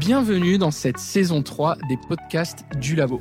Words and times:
Bienvenue 0.00 0.56
dans 0.56 0.70
cette 0.70 0.96
saison 0.96 1.42
3 1.42 1.76
des 1.90 1.98
podcasts 1.98 2.64
du 2.80 2.96
Labo. 2.96 3.20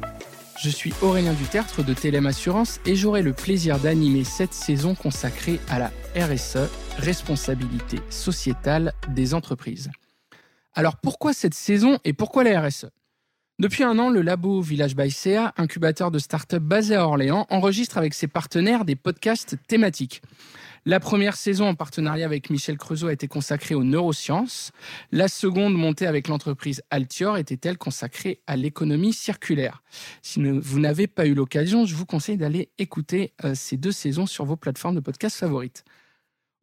Je 0.58 0.70
suis 0.70 0.94
Aurélien 1.02 1.34
Dutertre 1.34 1.84
de 1.84 1.94
Télém 1.94 2.26
Assurance 2.26 2.80
et 2.86 2.96
j'aurai 2.96 3.22
le 3.22 3.34
plaisir 3.34 3.80
d'animer 3.80 4.24
cette 4.24 4.54
saison 4.54 4.96
consacrée 4.96 5.60
à 5.68 5.78
la 5.78 5.92
RSE, 6.16 6.70
responsabilité 6.98 8.00
sociétale 8.10 8.94
des 9.10 9.34
entreprises. 9.34 9.92
Alors 10.74 10.96
pourquoi 10.96 11.34
cette 11.34 11.54
saison 11.54 12.00
et 12.06 12.14
pourquoi 12.14 12.46
la 12.46 12.62
RSE 12.62 12.86
depuis 13.60 13.84
un 13.84 14.00
an, 14.00 14.10
le 14.10 14.22
labo 14.22 14.62
Village 14.62 14.96
by 14.96 15.12
CA, 15.12 15.54
incubateur 15.58 16.12
de 16.12 16.20
start-up 16.20 16.64
basé 16.64 16.96
à 16.96 17.06
Orléans, 17.06 17.46
enregistre 17.50 17.98
avec 17.98 18.14
ses 18.14 18.28
partenaires 18.28 18.86
des 18.86 18.96
podcasts 18.96 19.58
thématiques. 19.68 20.22
La 20.90 21.00
première 21.00 21.36
saison 21.36 21.68
en 21.68 21.76
partenariat 21.76 22.26
avec 22.26 22.50
Michel 22.50 22.76
Creusot 22.76 23.10
a 23.10 23.14
été 23.14 23.28
consacrée 23.28 23.76
aux 23.76 23.84
neurosciences. 23.84 24.72
La 25.12 25.28
seconde, 25.28 25.76
montée 25.76 26.08
avec 26.08 26.28
l'entreprise 26.28 26.82
Altior, 26.90 27.38
était-elle 27.38 27.78
consacrée 27.78 28.42
à 28.48 28.56
l'économie 28.56 29.14
circulaire. 29.14 29.84
Si 30.24 30.42
vous 30.42 30.80
n'avez 30.80 31.06
pas 31.06 31.28
eu 31.28 31.36
l'occasion, 31.36 31.86
je 31.86 31.94
vous 31.94 32.08
conseille 32.08 32.38
d'aller 32.38 32.72
écouter 32.80 33.34
euh, 33.46 33.54
ces 33.54 33.78
deux 33.78 33.92
saisons 33.92 34.26
sur 34.26 34.46
vos 34.46 34.56
plateformes 34.56 34.96
de 34.96 35.00
podcast 35.00 35.38
favorites. 35.38 35.84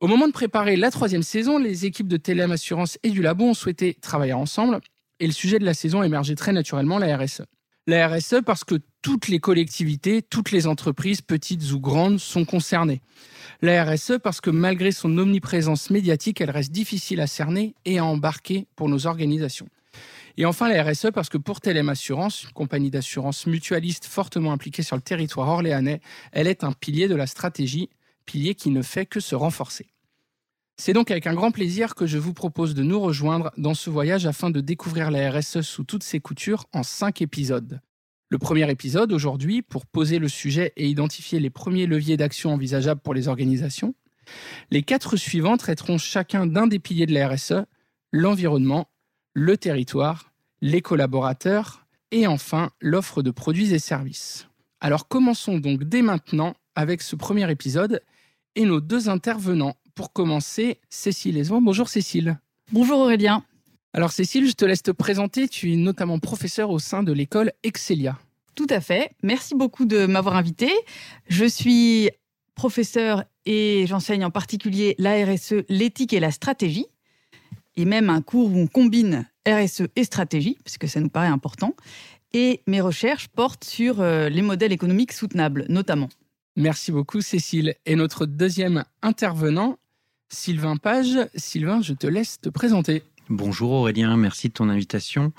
Au 0.01 0.09
moment 0.09 0.27
de 0.27 0.33
préparer 0.33 0.74
la 0.74 0.91
troisième 0.91 1.23
saison, 1.23 1.59
les 1.59 1.87
équipes 1.87 2.09
de 2.09 2.16
Télém 2.16 2.51
Assurance 2.51 2.99
et 3.05 3.11
du 3.11 3.23
Labo 3.23 3.45
ont 3.45 3.55
souhaité 3.55 3.95
travailler 3.95 4.33
ensemble 4.33 4.80
et 5.21 5.27
le 5.29 5.33
sujet 5.33 5.61
de 5.61 5.65
la 5.65 5.73
saison 5.73 6.02
émergeait 6.02 6.35
très 6.35 6.52
naturellement, 6.52 6.99
la 6.99 7.16
RSE. 7.16 7.43
La 7.89 8.09
RSE 8.09 8.43
parce 8.45 8.65
que 8.65 8.75
toutes 9.01 9.29
les 9.29 9.39
collectivités, 9.39 10.21
toutes 10.21 10.51
les 10.51 10.67
entreprises, 10.67 11.21
petites 11.21 11.71
ou 11.71 11.79
grandes, 11.79 12.19
sont 12.19 12.45
concernées. 12.45 13.01
La 13.63 13.85
RSE 13.85 14.15
parce 14.21 14.41
que 14.41 14.51
malgré 14.51 14.91
son 14.91 15.17
omniprésence 15.19 15.91
médiatique, 15.91 16.41
elle 16.41 16.51
reste 16.51 16.73
difficile 16.73 17.21
à 17.21 17.29
cerner 17.29 17.77
et 17.85 17.99
à 17.99 18.05
embarquer 18.05 18.67
pour 18.75 18.89
nos 18.89 19.07
organisations. 19.07 19.69
Et 20.37 20.45
enfin, 20.47 20.69
la 20.69 20.83
RSE 20.83 21.13
parce 21.15 21.29
que 21.29 21.39
pour 21.39 21.61
Telem 21.61 21.89
Assurance, 21.89 22.43
une 22.43 22.51
compagnie 22.51 22.91
d'assurance 22.91 23.47
mutualiste 23.47 24.07
fortement 24.07 24.53
impliquée 24.53 24.82
sur 24.82 24.97
le 24.97 25.03
territoire 25.03 25.49
orléanais, 25.49 26.01
elle 26.32 26.49
est 26.49 26.65
un 26.65 26.73
pilier 26.73 27.07
de 27.07 27.15
la 27.15 27.29
stratégie, 27.29 27.88
pilier 28.25 28.57
qui 28.57 28.71
ne 28.71 28.82
fait 28.82 29.07
que 29.07 29.21
se 29.21 29.37
renforcer. 29.37 29.87
C'est 30.79 30.93
donc 30.93 31.10
avec 31.10 31.27
un 31.27 31.35
grand 31.35 31.53
plaisir 31.53 31.95
que 31.95 32.07
je 32.07 32.19
vous 32.19 32.35
propose 32.35 32.75
de 32.75 32.82
nous 32.82 33.01
rejoindre 33.01 33.51
dans 33.57 33.73
ce 33.73 33.88
voyage 33.88 34.27
afin 34.27 34.51
de 34.51 34.60
découvrir 34.60 35.10
la 35.10 35.30
RSE 35.30 35.63
sous 35.63 35.85
toutes 35.85 36.03
ses 36.03 36.21
coutures 36.21 36.66
en 36.75 36.82
cinq 36.82 37.23
épisodes. 37.23 37.80
Le 38.29 38.38
premier 38.38 38.69
épisode, 38.71 39.13
aujourd'hui, 39.13 39.63
pour 39.63 39.87
poser 39.87 40.19
le 40.19 40.29
sujet 40.29 40.73
et 40.77 40.88
identifier 40.88 41.38
les 41.38 41.51
premiers 41.51 41.87
leviers 41.87 42.16
d'action 42.16 42.52
envisageables 42.52 43.01
pour 43.01 43.15
les 43.15 43.29
organisations. 43.29 43.95
Les 44.73 44.82
quatre 44.82 45.16
suivants 45.16 45.57
traiteront 45.57 45.99
chacun 45.99 46.47
d'un 46.47 46.66
des 46.66 46.80
piliers 46.80 47.07
de 47.07 47.15
la 47.15 47.29
RSE, 47.29 47.66
l'environnement, 48.13 48.88
le 49.32 49.57
territoire, 49.57 50.32
les 50.60 50.80
collaborateurs 50.80 51.87
et 52.10 52.27
enfin 52.27 52.71
l'offre 52.80 53.23
de 53.23 53.30
produits 53.30 53.74
et 53.74 53.79
services. 53.79 54.49
Alors 54.80 55.07
commençons 55.07 55.59
donc 55.59 55.85
dès 55.85 56.02
maintenant 56.02 56.54
avec 56.74 57.02
ce 57.02 57.15
premier 57.15 57.49
épisode 57.51 58.02
et 58.57 58.65
nos 58.65 58.80
deux 58.80 59.09
intervenants 59.09 59.77
pour 59.95 60.13
commencer, 60.13 60.80
Cécile 60.91 61.38
Esvon. 61.38 61.63
Bonjour 61.63 61.88
Cécile. 61.88 62.38
Bonjour 62.73 62.99
Aurélien. 62.99 63.45
Alors 63.97 64.12
Cécile, 64.12 64.47
je 64.47 64.53
te 64.53 64.66
laisse 64.66 64.83
te 64.83 64.91
présenter. 64.91 65.49
Tu 65.49 65.72
es 65.72 65.77
notamment 65.77 66.19
professeure 66.19 66.69
au 66.69 66.78
sein 66.78 67.03
de 67.03 67.12
l'école 67.12 67.53
Excelia. 67.62 68.19
Tout 68.55 68.66
à 68.69 68.83
fait. 68.83 69.12
Merci 69.22 69.55
beaucoup 69.55 69.87
de 69.87 70.05
m'avoir 70.05 70.37
invité. 70.37 70.71
Je 71.28 71.47
suis 71.47 72.11
professeur 72.55 73.25
et 73.47 73.87
j'enseigne 73.88 74.22
en 74.27 74.31
particulier 74.31 74.97
la 74.99 75.25
RSE, 75.25 75.65
l'éthique 75.71 76.12
et 76.12 76.21
la 76.21 76.31
stratégie. 76.31 76.84
Et 77.77 77.87
même 77.87 78.11
un 78.11 78.21
cours 78.21 78.53
où 78.53 78.59
on 78.59 78.66
combine 78.66 79.27
RSE 79.49 79.84
et 79.97 80.05
stratégie, 80.05 80.59
parce 80.62 80.77
que 80.77 80.87
ça 80.87 81.00
nous 81.00 81.09
paraît 81.09 81.28
important. 81.28 81.75
Et 82.34 82.60
mes 82.66 82.83
recherches 82.83 83.28
portent 83.28 83.65
sur 83.65 84.03
euh, 84.03 84.28
les 84.28 84.43
modèles 84.43 84.72
économiques 84.72 85.15
soutenables, 85.15 85.65
notamment. 85.71 86.10
Merci 86.54 86.93
beaucoup 86.93 87.22
Cécile. 87.22 87.76
Et 87.87 87.97
notre 87.97 88.26
deuxième 88.26 88.84
intervenant, 89.00 89.78
Sylvain 90.28 90.76
Page. 90.76 91.16
Sylvain, 91.34 91.81
je 91.81 91.94
te 91.94 92.06
laisse 92.06 92.38
te 92.43 92.50
présenter. 92.50 93.03
Bonjour 93.28 93.72
Aurélien, 93.72 94.16
merci 94.16 94.50
de 94.50 94.53
ton 94.53 94.69
invitation. 94.69 95.32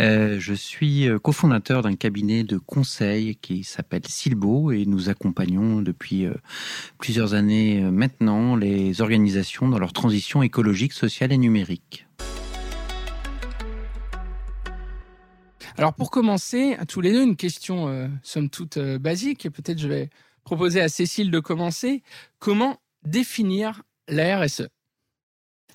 Euh, 0.00 0.40
je 0.40 0.54
suis 0.54 1.08
euh, 1.08 1.20
cofondateur 1.20 1.82
d'un 1.82 1.94
cabinet 1.94 2.42
de 2.42 2.58
conseil 2.58 3.36
qui 3.36 3.62
s'appelle 3.62 4.04
Silbo 4.08 4.72
et 4.72 4.86
nous 4.86 5.08
accompagnons 5.08 5.80
depuis 5.80 6.26
euh, 6.26 6.34
plusieurs 6.98 7.34
années 7.34 7.80
maintenant 7.80 8.56
les 8.56 9.00
organisations 9.02 9.68
dans 9.68 9.78
leur 9.78 9.92
transition 9.92 10.42
écologique, 10.42 10.92
sociale 10.92 11.30
et 11.30 11.38
numérique. 11.38 12.08
Alors 15.76 15.94
pour 15.94 16.10
commencer, 16.10 16.74
à 16.74 16.86
tous 16.86 17.00
les 17.00 17.12
deux, 17.12 17.22
une 17.22 17.36
question 17.36 18.10
somme 18.24 18.50
toute 18.50 18.80
basique, 18.80 19.48
peut-être 19.50 19.78
je 19.78 19.86
vais 19.86 20.10
proposer 20.42 20.80
à 20.80 20.88
Cécile 20.88 21.30
de 21.30 21.38
commencer. 21.38 22.02
Comment 22.40 22.80
définir 23.04 23.82
la 24.08 24.40
RSE 24.40 24.66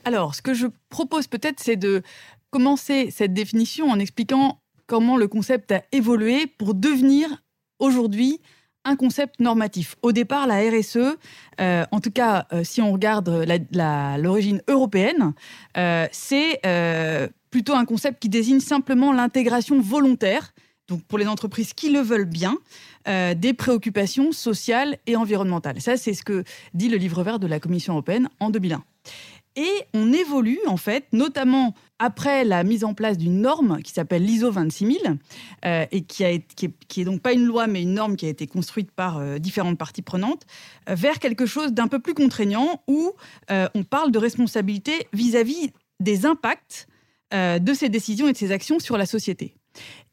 Alors, 0.06 0.36
ce 0.36 0.42
que 0.42 0.54
je 0.54 0.68
propose 0.90 1.28
peut-être, 1.28 1.60
c'est 1.60 1.76
de 1.76 2.02
commencer 2.50 3.10
cette 3.12 3.34
définition 3.34 3.90
en 3.90 4.00
expliquant 4.00 4.60
comment 4.86 5.18
le 5.18 5.28
concept 5.28 5.72
a 5.72 5.82
évolué 5.92 6.48
pour 6.48 6.74
devenir 6.74 7.44
aujourd'hui 7.80 8.42
un 8.86 8.96
concept 8.96 9.40
normatif. 9.40 9.96
Au 10.02 10.12
départ, 10.12 10.46
la 10.46 10.60
RSE, 10.60 11.18
euh, 11.62 11.86
en 11.92 12.00
tout 12.02 12.12
cas, 12.12 12.48
euh, 12.52 12.64
si 12.64 12.82
on 12.82 12.92
regarde 12.92 13.46
l'origine 14.18 14.62
européenne, 14.68 15.34
euh, 15.78 16.08
c'est 16.12 16.60
plutôt 17.50 17.74
un 17.74 17.86
concept 17.86 18.20
qui 18.20 18.30
désigne 18.30 18.60
simplement 18.60 19.14
l'intégration 19.14 19.80
volontaire, 19.80 20.54
donc 20.88 21.04
pour 21.04 21.18
les 21.18 21.28
entreprises 21.28 21.74
qui 21.74 21.92
le 21.92 22.00
veulent 22.00 22.26
bien, 22.26 22.58
des 23.06 23.54
préoccupations 23.54 24.32
sociales 24.32 24.98
et 25.06 25.16
environnementales. 25.16 25.80
Ça, 25.80 25.98
c'est 25.98 26.14
ce 26.14 26.24
que 26.24 26.44
dit 26.74 26.90
le 26.90 26.98
livre 26.98 27.22
vert 27.22 27.38
de 27.38 27.48
la 27.48 27.60
Commission 27.60 27.94
européenne 27.94 28.28
en 28.40 28.50
2001. 28.50 28.84
Et 29.56 29.72
on 29.94 30.12
évolue, 30.12 30.60
en 30.68 30.78
fait, 30.78 31.06
notamment 31.12 31.76
après 32.00 32.44
la 32.44 32.64
mise 32.64 32.84
en 32.84 32.94
place 32.94 33.18
d'une 33.18 33.42
norme 33.42 33.82
qui 33.84 33.92
s'appelle 33.92 34.24
l'ISO 34.24 34.52
26000, 34.52 35.18
euh, 35.66 35.86
et 35.92 36.02
qui, 36.02 36.26
a 36.26 36.38
qui, 36.38 36.74
est, 37.02 37.04
donc 37.04 37.22
pas 37.22 37.34
une 37.34 37.46
loi, 37.46 37.68
mais 37.68 37.84
une 37.84 37.94
norme 37.94 38.16
qui 38.16 38.26
a 38.26 38.30
été 38.30 38.48
construite 38.48 38.92
par 38.92 39.18
euh, 39.18 39.38
différentes 39.38 39.78
parties 39.78 40.02
prenantes, 40.02 40.44
vers 40.88 41.20
quelque 41.20 41.46
chose 41.46 41.72
d'un 41.72 41.88
peu 41.88 42.00
plus 42.00 42.14
contraignant, 42.14 42.82
où 42.88 43.14
on 43.50 43.84
parle 43.84 44.12
de 44.12 44.20
responsabilité 44.20 45.08
vis-à-vis 45.14 45.68
-vis 45.68 45.72
des 46.00 46.26
impacts 46.26 46.88
de 47.32 47.74
ces 47.74 47.90
décisions 47.90 48.28
et 48.28 48.34
de 48.34 48.38
ces 48.38 48.52
actions 48.52 48.80
sur 48.80 48.98
la 48.98 49.06
société. 49.06 49.56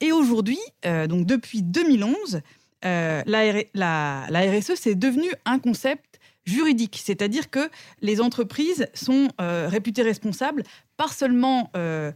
Et 0.01 0.13
aujourd'hui, 0.13 0.59
donc 0.85 1.27
depuis 1.27 1.63
2011, 1.63 2.43
euh, 2.85 3.23
la, 3.27 4.27
RSE, 4.31 4.75
c'est 4.75 4.95
devenu 4.95 5.29
un 5.45 5.59
concept 5.59 6.20
juridique, 6.45 7.01
c'est-à-dire 7.03 7.51
que 7.51 7.71
les 8.01 8.21
entreprises 8.21 8.87
sont 8.95 9.29
euh, 9.41 9.69
réputées 9.69 10.03
responsables 10.03 10.63
pas 10.97 11.09
seulement 11.09 11.71
euh, 11.77 12.13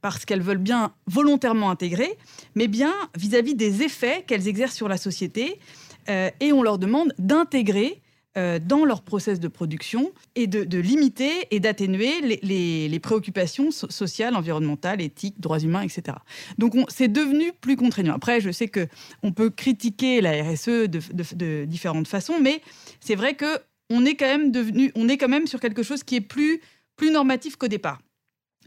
parce 0.00 0.24
qu'elles 0.24 0.42
veulent 0.42 0.58
bien 0.58 0.92
volontairement 1.06 1.70
intégrer, 1.70 2.18
mais 2.56 2.66
bien 2.66 2.92
vis-à-vis 3.16 3.54
des 3.54 3.82
effets 3.82 4.24
qu'elles 4.26 4.48
exercent 4.48 4.74
sur 4.74 4.88
la 4.88 4.96
société, 4.96 5.60
et 6.08 6.52
on 6.52 6.62
leur 6.62 6.78
demande 6.78 7.12
d'intégrer 7.18 8.00
euh, 8.36 8.58
dans 8.58 8.84
leur 8.84 9.02
process 9.02 9.40
de 9.40 9.48
production 9.48 10.12
et 10.34 10.46
de, 10.46 10.78
limiter 10.78 11.30
et 11.50 11.60
d'atténuer 11.60 12.20
les, 12.42 12.98
préoccupations 13.00 13.70
sociales, 13.70 14.36
environnementales, 14.36 15.00
éthiques, 15.00 15.40
droits 15.40 15.60
humains, 15.60 15.82
etc. 15.82 16.18
Donc 16.58 16.74
c'est 16.88 17.08
devenu 17.08 17.52
plus 17.60 17.76
contraignant. 17.76 18.14
Après, 18.14 18.40
je 18.40 18.50
sais 18.50 18.68
que 18.68 18.88
on 19.22 19.32
peut 19.32 19.50
critiquer 19.50 20.20
la 20.20 20.42
RSE 20.42 20.88
de, 20.88 21.64
différentes 21.64 22.08
façons, 22.08 22.40
mais 22.40 22.60
c'est 23.00 23.14
vrai 23.14 23.34
que 23.34 23.58
on 23.88 24.04
est 24.04 24.16
quand 24.16 24.26
même 24.26 24.50
devenu, 24.50 24.92
on 24.96 25.08
est 25.08 25.16
quand 25.16 25.28
même 25.28 25.46
sur 25.46 25.60
quelque 25.60 25.82
chose 25.82 26.02
qui 26.02 26.16
est 26.16 26.20
plus 26.20 26.60
plus 26.96 27.10
normatif 27.10 27.56
qu'au 27.56 27.68
départ. 27.68 28.00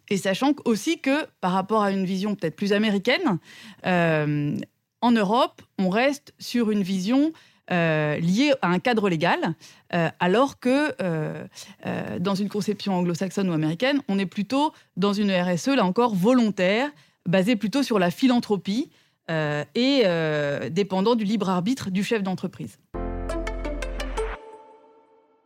Et 0.10 0.18
sachant 0.18 0.54
aussi 0.66 1.00
que 1.00 1.26
par 1.42 1.52
rapport 1.52 1.84
à 1.84 1.92
une 1.92 2.06
vision 2.06 2.36
peut-être 2.36 2.56
plus 2.56 2.74
américaine, 2.74 3.38
euh, 3.86 4.58
en 5.02 5.12
Europe, 5.12 5.62
on 5.78 5.90
reste 5.90 6.34
sur 6.40 6.72
une 6.72 6.84
vision 6.84 7.32
euh, 7.72 8.18
lié 8.18 8.54
à 8.62 8.70
un 8.70 8.80
cadre 8.80 9.10
légal, 9.10 9.54
euh, 9.94 10.10
alors 10.20 10.60
que 10.60 10.94
euh, 11.02 11.46
dans 12.20 12.34
une 12.34 12.50
conception 12.50 12.96
anglo-saxonne 12.96 13.50
ou 13.50 13.54
américaine, 13.54 14.02
on 14.08 14.18
est 14.18 14.26
plutôt 14.26 14.74
dans 14.98 15.14
une 15.14 15.32
RSE, 15.32 15.68
là 15.68 15.86
encore, 15.86 16.16
volontaire, 16.16 16.90
basée 17.28 17.56
plutôt 17.56 17.84
sur 17.84 18.00
la 18.00 18.12
philanthropie 18.12 18.90
et 19.76 20.04
dépendant 20.72 21.14
du 21.14 21.24
libre 21.24 21.50
arbitre 21.50 21.92
du 21.92 22.04
chef 22.04 22.24
d'entreprise. 22.24 22.80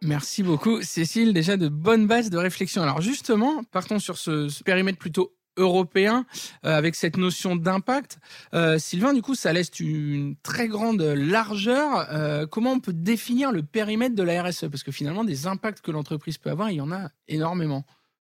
Merci 0.02 0.42
beaucoup, 0.42 0.82
Cécile. 0.82 1.34
Déjà 1.34 1.58
de 1.58 1.68
bonnes 1.68 2.08
bases 2.08 2.30
de 2.30 2.38
réflexion. 2.38 2.82
Alors 2.82 3.02
justement, 3.02 3.64
partons 3.72 4.00
sur 4.00 4.18
ce 4.18 4.64
périmètre 4.64 4.98
plutôt 4.98 5.34
européen 5.58 6.26
euh, 6.66 6.76
avec 6.76 6.96
cette 6.96 7.18
notion 7.18 7.56
d'impact. 7.56 8.20
Euh, 8.54 8.78
Sylvain, 8.78 9.14
du 9.14 9.22
coup, 9.22 9.36
ça 9.36 9.54
laisse 9.54 9.72
une 9.80 10.36
très 10.44 10.68
grande 10.68 11.02
largeur. 11.02 12.08
Euh, 12.12 12.46
comment 12.48 12.74
on 12.74 12.80
peut 12.80 12.94
définir 12.94 13.52
le 13.52 13.64
périmètre 13.64 14.16
de 14.16 14.24
la 14.24 14.44
RSE 14.44 14.68
Parce 14.70 14.84
que 14.84 14.92
finalement, 14.92 15.24
des 15.24 15.48
impacts 15.48 15.82
que 15.82 15.92
l'entreprise 15.92 16.38
peut 16.38 16.50
avoir, 16.50 16.72
il 16.72 16.78
y 16.78 16.82
en 16.82 16.92
a 16.92 17.10
énormément. 17.28 17.86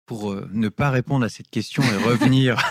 pour 0.07 0.37
ne 0.53 0.69
pas 0.69 0.91
répondre 0.91 1.25
à 1.25 1.31
cette 1.31 1.49
question 1.49 1.83
et 1.83 2.05
revenir, 2.05 2.63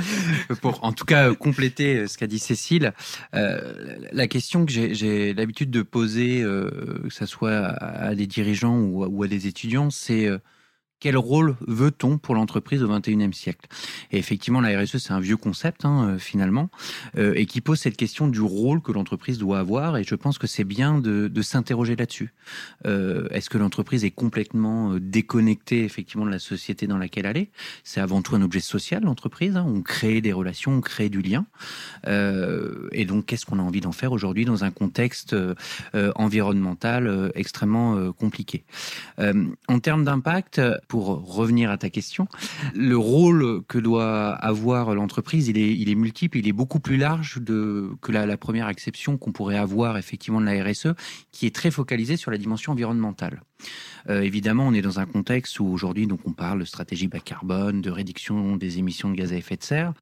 pour 0.62 0.82
en 0.82 0.92
tout 0.92 1.04
cas 1.04 1.34
compléter 1.34 2.06
ce 2.08 2.16
qu'a 2.16 2.26
dit 2.26 2.38
Cécile, 2.38 2.94
la 3.32 4.26
question 4.26 4.64
que 4.64 4.72
j'ai 4.72 5.34
l'habitude 5.34 5.70
de 5.70 5.82
poser, 5.82 6.40
que 6.40 7.10
ce 7.10 7.26
soit 7.26 7.58
à, 7.58 8.14
des 8.14 8.26
dirigeants 8.26 8.78
ou 8.80 9.22
à 9.22 9.28
des 9.28 9.46
étudiants, 9.46 9.90
c'est 9.90 10.30
quel 11.00 11.16
rôle 11.16 11.56
veut-on 11.66 12.18
pour 12.18 12.34
l'entreprise 12.34 12.82
au 12.82 12.88
XXIe 12.88 13.32
siècle? 13.32 13.66
Et 14.10 14.18
effectivement, 14.18 14.60
la 14.60 14.80
RSE, 14.80 14.98
c'est 14.98 15.12
un 15.12 15.20
vieux 15.20 15.36
concept 15.36 15.84
hein, 15.84 16.08
euh, 16.08 16.18
finalement, 16.18 16.70
euh, 17.16 17.34
et 17.36 17.46
qui 17.46 17.60
pose 17.60 17.78
cette 17.78 17.96
question 17.96 18.26
du 18.26 18.40
rôle 18.40 18.82
que 18.82 18.90
l'entreprise 18.90 19.38
doit 19.38 19.60
avoir. 19.60 19.96
Et 19.96 20.04
je 20.04 20.14
pense 20.14 20.38
que 20.38 20.46
c'est 20.46 20.64
bien 20.64 20.98
de, 20.98 21.30
s'interroger 21.40 21.94
là-dessus. 21.94 22.34
Euh, 22.84 23.28
est-ce 23.30 23.48
que 23.48 23.58
l'entreprise 23.58 24.04
est 24.04 24.10
complètement 24.10 24.96
déconnectée 25.00 25.84
effectivement 25.84 26.26
de 26.26 26.30
la 26.30 26.40
société 26.40 26.86
dans 26.86 26.98
laquelle 26.98 27.26
elle 27.26 27.36
est? 27.36 27.50
C'est 27.84 28.00
avant 28.00 28.20
tout 28.22 28.34
un 28.34 28.42
objet 28.42 28.60
social, 28.60 29.04
l'entreprise. 29.04 29.56
Hein. 29.56 29.64
On 29.66 29.82
crée 29.82 30.20
des 30.20 30.32
relations, 30.32 30.72
on 30.72 30.80
crée 30.80 31.08
du 31.08 31.22
lien. 31.22 31.46
et 32.06 33.04
donc, 33.04 33.26
qu'est-ce 33.26 33.46
qu'on 33.46 33.60
a 33.60 33.62
envie 33.62 33.80
d'en 33.80 33.92
faire 33.92 34.12
aujourd'hui 34.12 34.44
dans 34.44 34.64
un 34.64 34.70
contexte 34.70 35.36
environnemental 35.94 37.30
extrêmement 37.34 38.12
compliqué? 38.12 38.64
En 39.68 39.78
termes 39.78 40.04
d'impact, 40.04 40.60
pour 40.88 41.06
revenir 41.06 41.70
à 41.70 41.76
ta 41.76 41.90
question, 41.90 42.26
le 42.74 42.96
rôle 42.96 43.62
que 43.68 43.78
doit 43.78 44.30
avoir 44.30 44.94
l'entreprise, 44.94 45.48
il 45.48 45.88
est, 45.88 45.94
multiple, 45.94 46.38
il 46.38 46.48
est 46.48 46.52
beaucoup 46.52 46.80
plus 46.80 46.96
large 46.96 47.40
de, 47.40 47.90
que 48.00 48.10
la, 48.10 48.36
première 48.38 48.66
acception 48.66 49.18
qu'on 49.18 49.32
pourrait 49.32 49.58
avoir 49.58 49.98
effectivement 49.98 50.40
de 50.40 50.46
la 50.46 50.64
RSE, 50.64 50.94
qui 51.30 51.46
est 51.46 51.54
très 51.54 51.70
focalisée 51.70 52.16
sur 52.16 52.30
la 52.30 52.38
dimension 52.38 52.72
environnementale. 52.72 53.42
Euh, 54.08 54.22
évidemment, 54.22 54.66
on 54.66 54.72
est 54.72 54.82
dans 54.82 54.98
un 54.98 55.06
contexte 55.06 55.60
où 55.60 55.66
aujourd'hui, 55.66 56.06
donc, 56.06 56.20
on 56.24 56.32
parle 56.32 56.60
de 56.60 56.64
stratégie 56.64 57.06
bas 57.06 57.20
carbone, 57.20 57.82
de 57.82 57.90
réduction 57.90 58.56
des 58.56 58.78
émissions 58.78 59.10
de 59.10 59.14
gaz 59.14 59.32
à 59.32 59.36
effet 59.36 59.56
de 59.56 59.64
serre. 59.64 59.92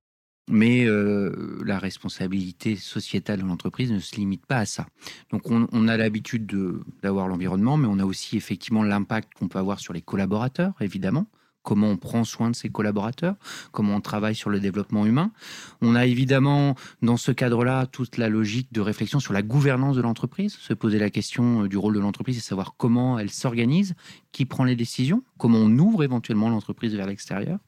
Mais 0.48 0.84
euh, 0.84 1.60
la 1.64 1.78
responsabilité 1.78 2.76
sociétale 2.76 3.40
de 3.40 3.46
l'entreprise 3.46 3.90
ne 3.90 3.98
se 3.98 4.14
limite 4.16 4.46
pas 4.46 4.58
à 4.58 4.66
ça. 4.66 4.86
Donc 5.30 5.50
on, 5.50 5.66
on 5.72 5.88
a 5.88 5.96
l'habitude 5.96 6.46
d'avoir 7.02 7.26
l'environnement, 7.26 7.76
mais 7.76 7.88
on 7.90 7.98
a 7.98 8.04
aussi 8.04 8.36
effectivement 8.36 8.84
l'impact 8.84 9.32
qu'on 9.34 9.48
peut 9.48 9.58
avoir 9.58 9.80
sur 9.80 9.92
les 9.92 10.02
collaborateurs, 10.02 10.74
évidemment 10.80 11.26
comment 11.66 11.88
on 11.88 11.96
prend 11.96 12.24
soin 12.24 12.48
de 12.48 12.56
ses 12.56 12.70
collaborateurs, 12.70 13.34
comment 13.72 13.96
on 13.96 14.00
travaille 14.00 14.36
sur 14.36 14.48
le 14.50 14.60
développement 14.60 15.04
humain. 15.04 15.32
On 15.82 15.96
a 15.96 16.06
évidemment 16.06 16.76
dans 17.02 17.16
ce 17.16 17.32
cadre-là 17.32 17.86
toute 17.86 18.16
la 18.16 18.28
logique 18.28 18.72
de 18.72 18.80
réflexion 18.80 19.18
sur 19.18 19.32
la 19.32 19.42
gouvernance 19.42 19.96
de 19.96 20.00
l'entreprise, 20.00 20.54
se 20.54 20.72
poser 20.72 21.00
la 21.00 21.10
question 21.10 21.64
euh, 21.64 21.68
du 21.68 21.76
rôle 21.76 21.94
de 21.94 22.00
l'entreprise 22.00 22.38
et 22.38 22.40
savoir 22.40 22.76
comment 22.78 23.18
elle 23.18 23.30
s'organise, 23.30 23.94
qui 24.30 24.44
prend 24.44 24.62
les 24.62 24.76
décisions, 24.76 25.24
comment 25.38 25.58
on 25.58 25.78
ouvre 25.78 26.04
éventuellement 26.04 26.48
l'entreprise 26.48 26.94
vers 26.94 27.08
l'extérieur. 27.08 27.58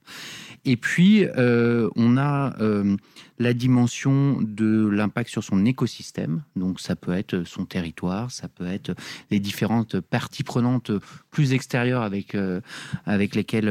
Et 0.65 0.77
puis, 0.77 1.25
euh, 1.25 1.89
on 1.97 2.17
a 2.17 2.55
euh, 2.61 2.97
la 3.39 3.55
dimension 3.55 4.39
de 4.41 4.89
l'impact 4.89 5.31
sur 5.31 5.45
son 5.45 5.65
écosystème. 5.65 6.43
Donc, 6.57 6.81
ça 6.81 6.97
peut 6.97 7.13
être 7.13 7.45
son 7.45 7.65
territoire, 7.65 8.31
ça 8.31 8.49
peut 8.49 8.67
être 8.67 8.95
les 9.31 9.41
différentes 9.41 10.01
parties 10.01 10.43
prenantes 10.43 10.91
plus 11.31 11.53
extérieures 11.53 12.03
avec, 12.03 12.35
euh, 12.35 12.61
avec 13.07 13.35
lesquelles 13.35 13.69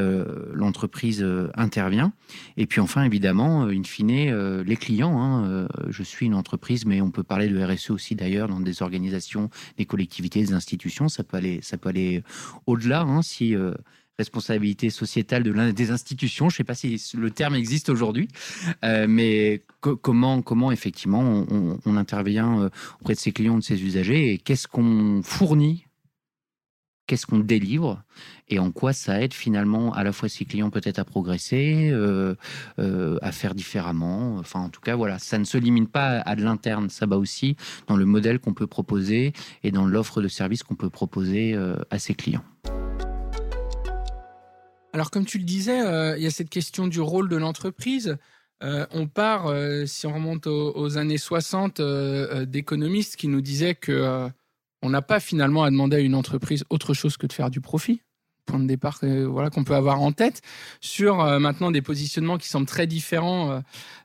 l'entreprise 0.52 1.24
intervient. 1.54 2.12
Et 2.56 2.66
puis, 2.66 2.80
enfin, 2.80 3.04
évidemment, 3.04 3.64
in 3.64 3.82
fine, 3.84 4.62
les 4.62 4.76
clients. 4.76 5.20
Hein, 5.20 5.68
je 5.88 6.02
suis 6.02 6.26
une 6.26 6.34
entreprise, 6.34 6.86
mais 6.86 7.00
on 7.00 7.10
peut 7.10 7.22
parler 7.22 7.48
de 7.48 7.62
RSE 7.62 7.90
aussi 7.90 8.14
d'ailleurs 8.14 8.48
dans 8.48 8.60
des 8.60 8.82
organisations, 8.82 9.50
des 9.76 9.86
collectivités, 9.86 10.40
des 10.40 10.52
institutions. 10.52 11.08
Ça 11.08 11.24
peut 11.24 11.36
aller, 11.36 11.60
aller 11.84 12.22
au-delà 12.66 13.02
hein, 13.02 13.22
si 13.22 13.54
responsabilité 14.18 14.90
sociétale 14.90 15.44
de 15.44 15.70
des 15.70 15.90
institutions. 15.90 16.48
Je 16.48 16.54
ne 16.54 16.56
sais 16.58 16.64
pas 16.64 16.74
si 16.74 17.00
le 17.14 17.30
terme 17.30 17.54
existe 17.54 17.88
aujourd'hui, 17.88 18.28
euh, 18.84 19.06
mais 19.08 19.62
comment, 19.80 20.42
comment 20.42 20.72
effectivement 20.72 21.46
on, 21.50 21.96
intervient 21.96 22.62
euh, 22.62 22.70
auprès 23.00 23.14
de 23.14 23.18
ses 23.18 23.32
clients, 23.32 23.58
de 23.58 23.62
ses 23.62 23.82
usagers, 23.82 24.32
et 24.32 24.38
qu'est-ce 24.38 24.68
qu'on 24.68 25.20
fournit, 25.22 25.86
qu'est-ce 27.06 27.26
qu'on 27.26 27.38
délivre, 27.38 28.02
et 28.48 28.58
en 28.58 28.70
quoi 28.70 28.92
ça 28.92 29.20
aide 29.20 29.34
finalement 29.34 29.92
à 29.94 30.04
la 30.04 30.12
fois 30.12 30.28
ses 30.28 30.44
clients 30.44 30.70
peut-être 30.70 30.98
à 30.98 31.04
progresser, 31.04 31.90
euh, 31.92 32.34
à 32.76 33.32
faire 33.32 33.54
différemment? 33.54 34.36
Enfin, 34.38 34.60
en 34.60 34.68
tout 34.68 34.80
cas, 34.80 34.96
voilà, 34.96 35.18
ça 35.18 35.38
ne 35.38 35.44
se 35.44 35.58
limite 35.58 35.90
pas 35.90 36.20
à 36.20 36.36
de 36.36 36.42
l'interne, 36.42 36.88
ça 36.90 37.06
va 37.06 37.18
aussi 37.18 37.56
dans 37.86 37.96
le 37.96 38.04
modèle 38.04 38.38
qu'on 38.40 38.54
peut 38.54 38.66
proposer 38.66 39.32
et 39.62 39.70
dans 39.70 39.86
l'offre 39.86 40.22
de 40.22 40.28
services 40.28 40.62
qu'on 40.62 40.76
peut 40.76 40.90
proposer 40.90 41.56
à 41.90 41.98
ses 41.98 42.14
clients. 42.14 42.44
Alors, 44.92 45.10
comme 45.10 45.26
tu 45.26 45.38
le 45.38 45.44
disais, 45.44 45.80
euh, 45.80 46.16
il 46.16 46.22
y 46.22 46.26
a 46.26 46.30
cette 46.30 46.50
question 46.50 46.86
du 46.86 47.00
rôle 47.00 47.28
de 47.28 47.36
l'entreprise. 47.36 48.16
Euh, 48.62 48.86
on 48.90 49.06
part, 49.06 49.46
euh, 49.46 49.86
si 49.86 50.06
on 50.06 50.14
remonte 50.14 50.46
aux, 50.46 50.98
années 50.98 51.18
60, 51.18 51.80
d'économistes 52.46 53.16
qui 53.16 53.28
nous 53.28 53.40
disaient 53.40 53.74
que 53.74 54.28
on 54.82 54.90
n'a 54.90 55.02
pas 55.02 55.20
finalement 55.20 55.64
à 55.64 55.70
demander 55.70 55.96
à 55.96 56.00
une 56.00 56.14
entreprise 56.14 56.64
autre 56.70 56.94
chose 56.94 57.16
que 57.16 57.26
de 57.26 57.32
faire 57.32 57.50
du 57.50 57.60
profit 57.60 58.00
point 58.48 58.58
de 58.58 58.66
départ 58.66 58.98
voilà, 59.02 59.50
qu'on 59.50 59.62
peut 59.62 59.74
avoir 59.74 60.00
en 60.00 60.10
tête. 60.10 60.42
Sur 60.80 61.20
euh, 61.20 61.38
maintenant 61.38 61.70
des 61.70 61.82
positionnements 61.82 62.38
qui 62.38 62.48
semblent 62.48 62.66
très 62.66 62.86
différents, 62.86 63.50
euh, 63.52 63.60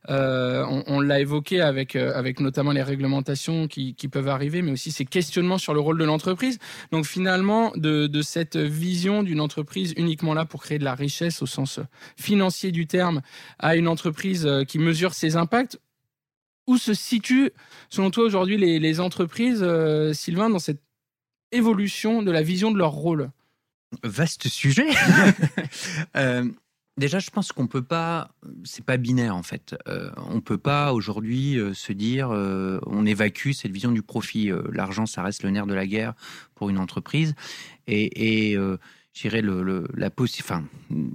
euh, 0.10 0.82
on, 0.88 1.00
l'a 1.00 1.20
évoqué 1.20 1.62
avec, 1.62 1.96
avec 1.96 2.40
notamment 2.40 2.72
les 2.72 2.84
réglementations 2.84 3.68
qui, 3.68 3.96
peuvent 4.12 4.28
arriver, 4.28 4.62
mais 4.62 4.74
aussi 4.74 4.92
ces 4.92 5.06
questionnements 5.06 5.58
sur 5.58 5.74
le 5.74 5.80
rôle 5.80 5.98
de 5.98 6.04
l'entreprise. 6.04 6.60
Donc 6.92 7.06
finalement, 7.06 7.72
de, 7.76 8.06
de 8.08 8.22
cette 8.22 8.58
vision 8.58 9.24
d'une 9.24 9.40
entreprise 9.40 9.94
uniquement 9.98 10.34
là 10.34 10.46
pour 10.46 10.62
créer 10.62 10.78
de 10.78 10.84
la 10.84 10.94
richesse 10.94 11.42
au 11.42 11.46
sens 11.46 11.80
financier 12.18 12.72
du 12.72 12.86
terme, 12.86 13.22
à 13.60 13.76
une 13.76 13.88
entreprise 13.88 14.48
qui 14.68 14.78
mesure 14.78 15.14
ses 15.14 15.38
impacts, 15.38 15.80
où 16.68 16.78
se 16.78 16.94
situent, 16.94 17.52
selon 17.90 18.12
toi, 18.12 18.26
aujourd'hui 18.26 18.58
les, 18.58 18.80
les 18.80 19.00
entreprises, 19.00 19.66
Sylvain, 20.14 20.50
dans 20.50 20.60
cette 20.60 20.82
évolution 21.52 22.24
de 22.24 22.32
la 22.32 22.42
vision 22.42 22.72
de 22.72 22.78
leur 22.78 22.92
rôle? 22.92 23.32
Vaste 24.04 24.48
sujet. 24.48 24.88
Euh, 26.16 26.48
déjà, 26.98 27.20
je 27.20 27.30
pense 27.30 27.52
qu'on 27.52 27.68
peut 27.68 27.84
pas, 27.84 28.32
c'est 28.64 28.86
pas 28.86 28.98
binaire 28.98 29.36
en 29.36 29.44
fait. 29.44 29.76
Euh, 29.88 30.12
on 30.30 30.42
peut 30.42 30.58
pas 30.58 30.94
aujourd'hui 30.94 31.58
euh, 31.58 31.74
se 31.74 31.92
dire, 31.92 32.30
on 32.30 33.06
évacue 33.06 33.52
cette 33.52 33.72
vision 33.72 33.92
du 33.92 34.02
profit. 34.02 34.52
L'argent, 34.72 35.06
ça 35.06 35.24
reste 35.24 35.44
le 35.44 35.50
nerf 35.50 35.66
de 35.66 35.74
la 35.74 35.88
guerre 35.88 36.14
pour 36.56 36.70
une 36.70 36.78
entreprise, 36.78 37.36
et, 37.88 38.52
et 38.52 38.58
dirais 39.14 39.42
le, 39.42 39.88
la, 39.96 40.10
enfin, 40.20 40.64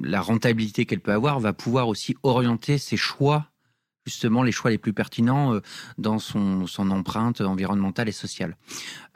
la 0.02 0.20
rentabilité 0.20 0.86
qu'elle 0.86 1.00
peut 1.00 1.12
avoir 1.12 1.40
va 1.40 1.52
pouvoir 1.52 1.88
aussi 1.88 2.16
orienter 2.22 2.78
ses 2.78 2.96
choix 2.96 3.50
justement 4.06 4.42
les 4.42 4.52
choix 4.52 4.70
les 4.70 4.78
plus 4.78 4.94
pertinents 4.94 5.60
dans 5.98 6.18
son, 6.18 6.66
son 6.66 6.90
empreinte 6.90 7.42
environnementale 7.42 8.08
et 8.08 8.12
sociale. 8.12 8.56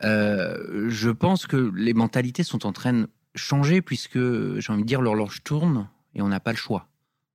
je 0.02 1.11
pense 1.11 1.47
que 1.47 1.73
les 1.75 1.95
mentalités 1.95 2.42
sont 2.42 2.66
en 2.66 2.73
train 2.73 3.07
changer 3.34 3.82
puisque, 3.82 4.18
j'ai 4.18 4.72
envie 4.72 4.82
de 4.82 4.88
dire, 4.88 5.00
l'horloge 5.00 5.42
tourne 5.42 5.88
et 6.14 6.22
on 6.22 6.28
n'a 6.28 6.40
pas 6.40 6.52
le 6.52 6.56
choix. 6.56 6.88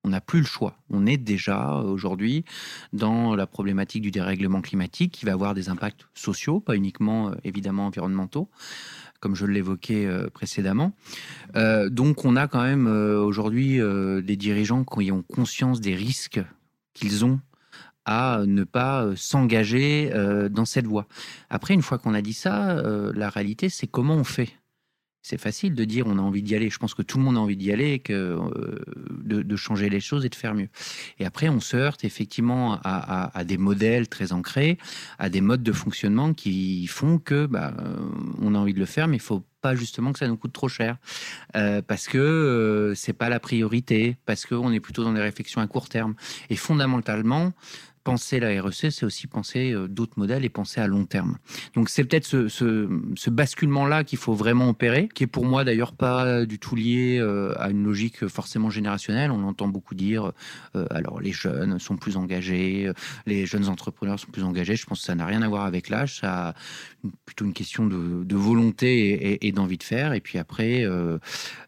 On 0.03 0.09
n'a 0.09 0.21
plus 0.21 0.39
le 0.39 0.45
choix. 0.45 0.77
On 0.89 1.05
est 1.05 1.17
déjà 1.17 1.79
aujourd'hui 1.79 2.45
dans 2.93 3.35
la 3.35 3.45
problématique 3.45 4.01
du 4.03 4.11
dérèglement 4.11 4.61
climatique 4.61 5.11
qui 5.11 5.25
va 5.25 5.33
avoir 5.33 5.53
des 5.53 5.67
impacts 5.67 6.07
sociaux, 6.13 6.61
pas 6.61 6.77
uniquement 6.77 7.29
euh, 7.29 7.35
évidemment 7.43 7.87
environnementaux, 7.87 8.49
comme 9.19 9.35
je 9.35 9.45
l'évoquais 9.45 10.05
euh, 10.05 10.29
précédemment. 10.29 10.93
Euh, 11.57 11.89
donc 11.89 12.23
on 12.23 12.37
a 12.37 12.47
quand 12.47 12.61
même 12.61 12.87
aujourd'hui 12.87 13.79
des 14.23 14.37
dirigeants 14.37 14.85
qui 14.85 15.11
ont 15.11 15.23
conscience 15.23 15.81
des 15.81 15.95
risques 15.95 16.41
qu'ils 16.93 17.25
ont 17.25 17.41
à 18.05 18.43
ne 18.45 18.63
pas 18.63 19.05
s'engager 19.17 20.09
dans 20.49 20.63
cette 20.63 20.87
voie. 20.87 21.07
Après, 21.49 21.73
une 21.73 21.81
fois 21.81 21.97
qu'on 21.97 22.13
a 22.13 22.21
dit 22.21 22.31
ça, 22.31 22.81
la 23.13 23.29
réalité, 23.29 23.67
c'est 23.67 23.87
comment 23.87 24.15
on 24.15 24.23
fait 24.23 24.53
c'est 25.27 25.37
facile 25.37 25.75
de 25.75 25.83
dire 25.83 26.07
on 26.07 26.17
a 26.17 26.21
envie 26.21 26.41
d'y 26.41 26.55
aller. 26.55 26.69
Je 26.69 26.77
pense 26.77 26.93
que 26.93 27.01
tout 27.01 27.17
le 27.17 27.23
monde 27.25 27.35
a 27.35 27.39
envie 27.39 27.57
d'y 27.57 27.71
aller, 27.71 27.99
que, 27.99 28.13
euh, 28.13 28.79
de, 29.25 29.55
changer 29.57 29.89
les 29.89 29.99
choses 29.99 30.23
et 30.25 30.29
de 30.29 30.35
faire 30.35 30.53
mieux. 30.53 30.69
Et 31.19 31.25
après, 31.25 31.49
on 31.49 31.59
se 31.59 31.75
heurte 31.75 32.05
effectivement 32.05 32.79
à, 32.83 33.43
des 33.43 33.57
modèles 33.57 34.07
très 34.07 34.31
ancrés, 34.31 34.77
à 35.19 35.29
des 35.29 35.41
modes 35.41 35.63
de 35.63 35.71
fonctionnement 35.73 36.33
qui 36.33 36.87
font 36.87 37.17
que 37.17 37.45
bah, 37.45 37.73
euh, 37.79 37.97
on 38.39 38.55
a 38.55 38.57
envie 38.57 38.73
de 38.73 38.79
le 38.79 38.85
faire, 38.85 39.07
mais 39.07 39.17
il 39.17 39.21
faut 39.21 39.43
pas 39.61 39.75
justement 39.75 40.13
que 40.13 40.19
ça 40.19 40.27
nous 40.27 40.37
coûte 40.37 40.53
trop 40.53 40.69
cher, 40.69 40.97
euh, 41.55 41.81
parce 41.81 42.07
que 42.07 42.93
c'est 42.95 43.13
pas 43.13 43.27
la 43.27 43.39
priorité, 43.39 44.15
parce 44.25 44.45
qu'on 44.45 44.71
est 44.71 44.79
plutôt 44.79 45.03
dans 45.03 45.13
des 45.13 45.21
réflexions 45.21 45.59
à 45.59 45.67
court 45.67 45.89
terme. 45.89 46.13
Et 46.49 46.55
fondamentalement, 46.55 47.51
penser 48.07 48.39
la 48.39 48.61
REC, 48.61 48.89
c'est 48.89 49.05
aussi 49.05 49.27
penser 49.27 49.73
euh, 49.73 49.89
d'autres 49.89 50.13
modèles 50.15 50.45
et 50.45 50.49
penser 50.49 50.79
à 50.79 50.87
long 50.87 51.03
terme. 51.03 51.35
Donc 51.75 51.89
c'est 51.89 52.05
peut-être 52.05 52.23
ce, 52.23 52.47
ce, 52.47 53.29
basculement-là 53.29 54.05
qu'il 54.05 54.17
faut 54.17 54.33
vraiment 54.33 54.69
opérer, 54.69 55.09
qui 55.13 55.25
est 55.25 55.27
pour 55.27 55.43
moi 55.43 55.65
d'ailleurs 55.65 55.91
pas 55.91 56.45
du 56.45 56.57
tout 56.57 56.77
lié 56.77 57.17
euh, 57.19 57.53
à 57.59 57.69
une 57.69 57.83
logique 57.83 58.25
forcément 58.29 58.69
générationnelle. 58.69 59.29
On 59.29 59.43
entend 59.43 59.67
beaucoup 59.67 59.93
dire, 59.93 60.31
euh, 60.77 60.85
alors 60.89 61.19
les 61.19 61.33
jeunes 61.33 61.79
sont 61.79 61.97
plus 61.97 62.15
engagés, 62.15 62.89
les 63.25 63.45
jeunes 63.45 63.67
entrepreneurs 63.67 64.17
sont 64.17 64.31
plus 64.31 64.45
engagés. 64.45 64.77
Je 64.77 64.85
pense 64.85 65.01
que 65.01 65.05
ça 65.05 65.15
n'a 65.15 65.25
rien 65.25 65.41
à 65.41 65.49
voir 65.49 65.65
avec 65.65 65.89
l'âge, 65.89 66.21
plutôt 67.25 67.45
une 67.45 67.53
question 67.53 67.85
de, 67.85 68.35
volonté 68.35 69.45
et, 69.45 69.51
d'envie 69.51 69.77
de 69.77 69.83
faire. 69.83 70.13
Et 70.13 70.21
puis 70.21 70.37
après, 70.37 70.83
euh, 70.85 71.17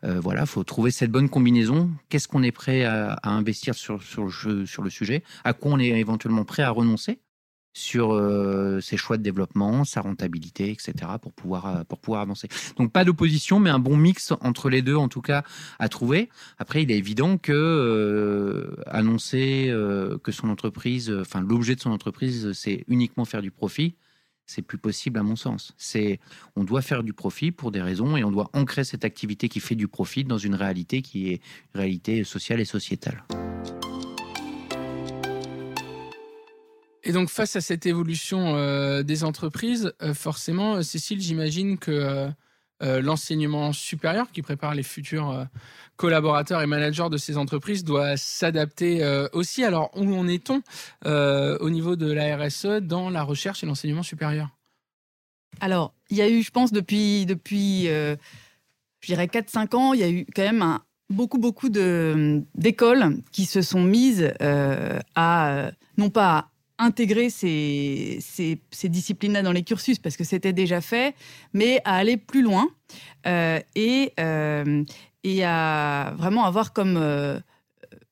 voilà, 0.04 0.46
faut 0.46 0.64
trouver 0.64 0.92
cette 0.92 1.12
bonne 1.12 1.30
combinaison. 1.30 1.90
Qu'est-ce 2.10 2.28
qu'on 2.28 2.44
est 2.44 2.52
prêt 2.52 2.84
à, 2.86 3.20
investir 3.24 3.76
sur, 3.76 4.02
sur, 4.02 4.26
le, 4.26 4.66
sur 4.66 4.84
le 4.84 4.90
sujet? 4.90 5.24
À 5.44 5.54
quoi 5.54 5.72
on 5.72 5.80
est 5.80 5.90
éventuellement 5.90 6.46
prêt 6.46 6.64
à 6.64 6.72
renoncer 6.72 7.20
sur 7.74 8.14
euh, 8.14 8.82
ses 8.82 8.98
choix 8.98 9.18
de 9.18 9.24
développement, 9.24 9.86
sa 9.86 10.02
rentabilité, 10.02 10.72
etc., 10.72 10.94
pour 11.22 11.32
pouvoir, 11.34 11.66
euh, 11.66 11.84
pour 11.84 12.00
pouvoir 12.00 12.22
avancer? 12.22 12.48
Donc 12.78 12.92
pas 12.92 13.06
d'opposition, 13.06 13.60
mais 13.60 13.70
un 13.70 13.80
bon 13.80 13.96
mix 13.96 14.34
entre 14.42 14.70
les 14.70 14.82
deux, 14.82 14.96
en 14.96 15.08
tout 15.08 15.22
cas, 15.22 15.44
à 15.80 15.90
trouver. 15.90 16.30
Après, 16.58 16.84
il 16.84 16.92
est 16.92 16.98
évident 16.98 17.38
que 17.38 17.54
euh, 17.54 18.76
annoncer 18.88 19.74
que 20.24 20.32
son 20.32 20.50
entreprise, 20.50 21.14
enfin 21.22 21.42
l'objet 21.42 21.76
de 21.76 21.82
son 21.82 21.92
entreprise, 21.92 22.52
c'est 22.54 22.84
uniquement 22.88 23.26
faire 23.26 23.42
du 23.42 23.52
profit, 23.52 23.96
c'est 24.50 24.64
plus 24.64 24.80
possible 24.80 25.20
à 25.20 25.24
mon 25.24 25.36
sens. 25.36 25.74
C'est, 25.78 26.20
on 26.56 26.64
doit 26.64 26.82
faire 26.82 27.04
du 27.04 27.14
profit 27.14 27.52
pour 27.52 27.72
des 27.72 27.82
raisons 27.82 28.18
et 28.18 28.24
on 28.24 28.32
doit 28.32 28.50
ancrer 28.54 28.84
cette 28.84 29.06
activité 29.06 29.48
qui 29.48 29.60
fait 29.60 29.76
du 29.76 29.88
profit 29.88 30.24
dans 30.24 30.40
une 30.40 30.56
réalité 30.56 31.04
qui 31.04 31.30
est 31.30 31.42
une 31.76 31.82
réalité 31.82 32.24
sociale 32.24 32.60
et 32.60 32.66
sociétale. 32.66 33.24
Et 37.04 37.12
donc 37.12 37.30
face 37.30 37.56
à 37.56 37.62
cette 37.62 37.86
évolution 37.86 38.56
euh, 38.56 39.04
des 39.04 39.24
entreprises, 39.24 39.94
euh, 40.02 40.14
forcément, 40.16 40.78
euh, 40.78 40.82
Cécile, 40.82 41.22
j'imagine 41.22 41.78
que 41.78 42.28
l'enseignement 42.82 43.74
supérieur 43.74 44.32
qui 44.32 44.42
prépare 44.42 44.76
les 44.76 44.84
futurs 44.84 45.46
collaborateurs 45.98 46.62
et 46.62 46.66
managers 46.66 47.10
de 47.12 47.18
ces 47.18 47.38
entreprises 47.38 47.84
doit 47.84 48.16
s'adapter 48.18 49.04
aussi. 49.34 49.64
Alors 49.64 49.92
où 49.96 50.16
en 50.16 50.28
est-on 50.28 50.62
au 51.06 51.70
niveau 51.70 51.96
de 51.96 52.12
la 52.12 52.38
RSE 52.38 52.82
dans 52.82 53.10
la 53.10 53.24
recherche 53.24 53.64
et 53.64 53.66
l'enseignement 53.66 54.04
supérieur? 54.04 54.50
Alors, 55.62 55.94
il 56.10 56.18
y 56.18 56.22
a 56.22 56.30
eu, 56.30 56.42
je 56.42 56.52
pense, 56.52 56.72
depuis, 56.72 57.26
depuis 57.26 57.86
je 57.86 58.18
dirais 59.06 59.28
4-5 59.28 59.76
ans, 59.76 59.94
il 59.94 60.00
y 60.00 60.04
a 60.04 60.10
eu 60.10 60.26
quand 60.34 60.44
même 60.44 60.62
un, 60.62 60.82
beaucoup, 61.10 61.38
beaucoup 61.38 61.70
d'écoles 61.70 63.18
qui 63.32 63.46
se 63.46 63.62
sont 63.62 63.84
mises 63.84 64.32
à, 65.16 65.72
non 65.98 66.10
pas 66.10 66.49
intégrer 66.80 67.30
ces, 67.30 68.20
ces, 68.22 68.90
disciplines-là 68.90 69.44
dans 69.44 69.52
les 69.52 69.64
cursus 69.64 70.00
parce 70.00 70.18
que 70.18 70.24
c'était 70.24 70.54
déjà 70.54 70.82
fait, 70.82 71.14
mais 71.54 71.82
à 71.84 71.98
aller 71.98 72.18
plus 72.18 72.42
loin 72.42 72.70
euh, 73.28 73.60
et, 73.76 74.14
euh, 74.20 74.84
et 75.24 75.44
à 75.44 76.14
vraiment 76.18 76.46
avoir 76.46 76.72
comme 76.72 76.96
euh, 76.98 77.40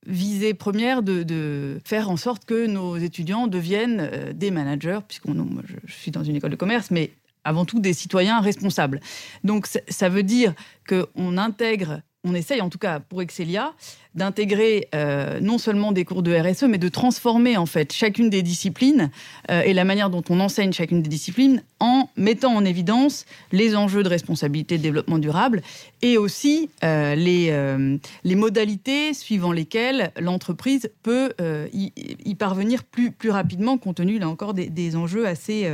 visée 0.06 0.54
première 0.54 1.02
de, 1.02 1.80
faire 1.86 2.10
en 2.10 2.18
sorte 2.18 2.44
que 2.46 2.68
nos 2.68 2.98
étudiants 2.98 3.48
deviennent 3.48 4.34
des 4.34 4.52
managers, 4.52 5.00
puisqu'on 5.08 5.34
je, 5.66 5.76
je 5.86 5.94
suis 5.94 6.12
dans 6.12 6.24
une 6.24 6.36
école 6.36 6.52
de 6.52 6.56
commerce, 6.58 6.92
mais 6.92 7.12
avant 7.46 7.64
tout 7.64 7.80
des 7.80 7.94
citoyens 7.94 8.42
responsables. 8.42 9.00
Donc 9.46 9.68
ça 9.88 10.10
veut 10.10 10.24
dire 10.24 10.54
qu'on 10.88 11.38
intègre 11.38 12.02
on 12.28 12.34
essaye 12.34 12.62
en 12.62 12.70
tout 12.70 12.78
cas 12.78 13.00
pour 13.00 13.22
Excelia 13.22 13.74
d'intégrer 14.16 14.88
euh, 14.96 15.40
non 15.40 15.60
seulement 15.60 15.92
des 15.92 16.04
cours 16.04 16.24
de 16.24 16.36
RSE, 16.36 16.64
mais 16.64 16.80
de 16.80 16.90
transformer 16.90 17.56
en 17.56 17.68
fait 17.68 17.94
chacune 17.94 18.30
des 18.30 18.42
disciplines 18.42 19.12
euh, 19.52 19.62
et 19.62 19.74
la 19.74 19.86
manière 19.86 20.10
dont 20.10 20.24
on 20.30 20.40
enseigne 20.40 20.74
chacune 20.74 21.04
des 21.04 21.10
disciplines 21.10 21.62
en 21.80 22.10
mettant 22.18 22.56
en 22.56 22.66
évidence 22.66 23.26
les 23.52 23.76
enjeux 23.76 24.02
de 24.02 24.10
responsabilité 24.10 24.78
de 24.78 24.84
développement 24.84 25.20
durable 25.20 25.62
et 26.02 26.18
aussi 26.18 26.70
euh, 26.84 27.16
les, 27.16 28.36
modalités 28.36 29.14
suivant 29.14 29.52
lesquelles 29.52 30.12
l'entreprise 30.20 30.90
peut 31.04 31.34
y, 31.74 32.36
parvenir 32.36 32.84
plus, 32.84 33.14
rapidement 33.30 33.78
compte 33.78 33.98
tenu 33.98 34.20
là 34.20 34.30
encore 34.30 34.54
des, 34.54 34.96
enjeux 34.96 35.28
assez 35.28 35.68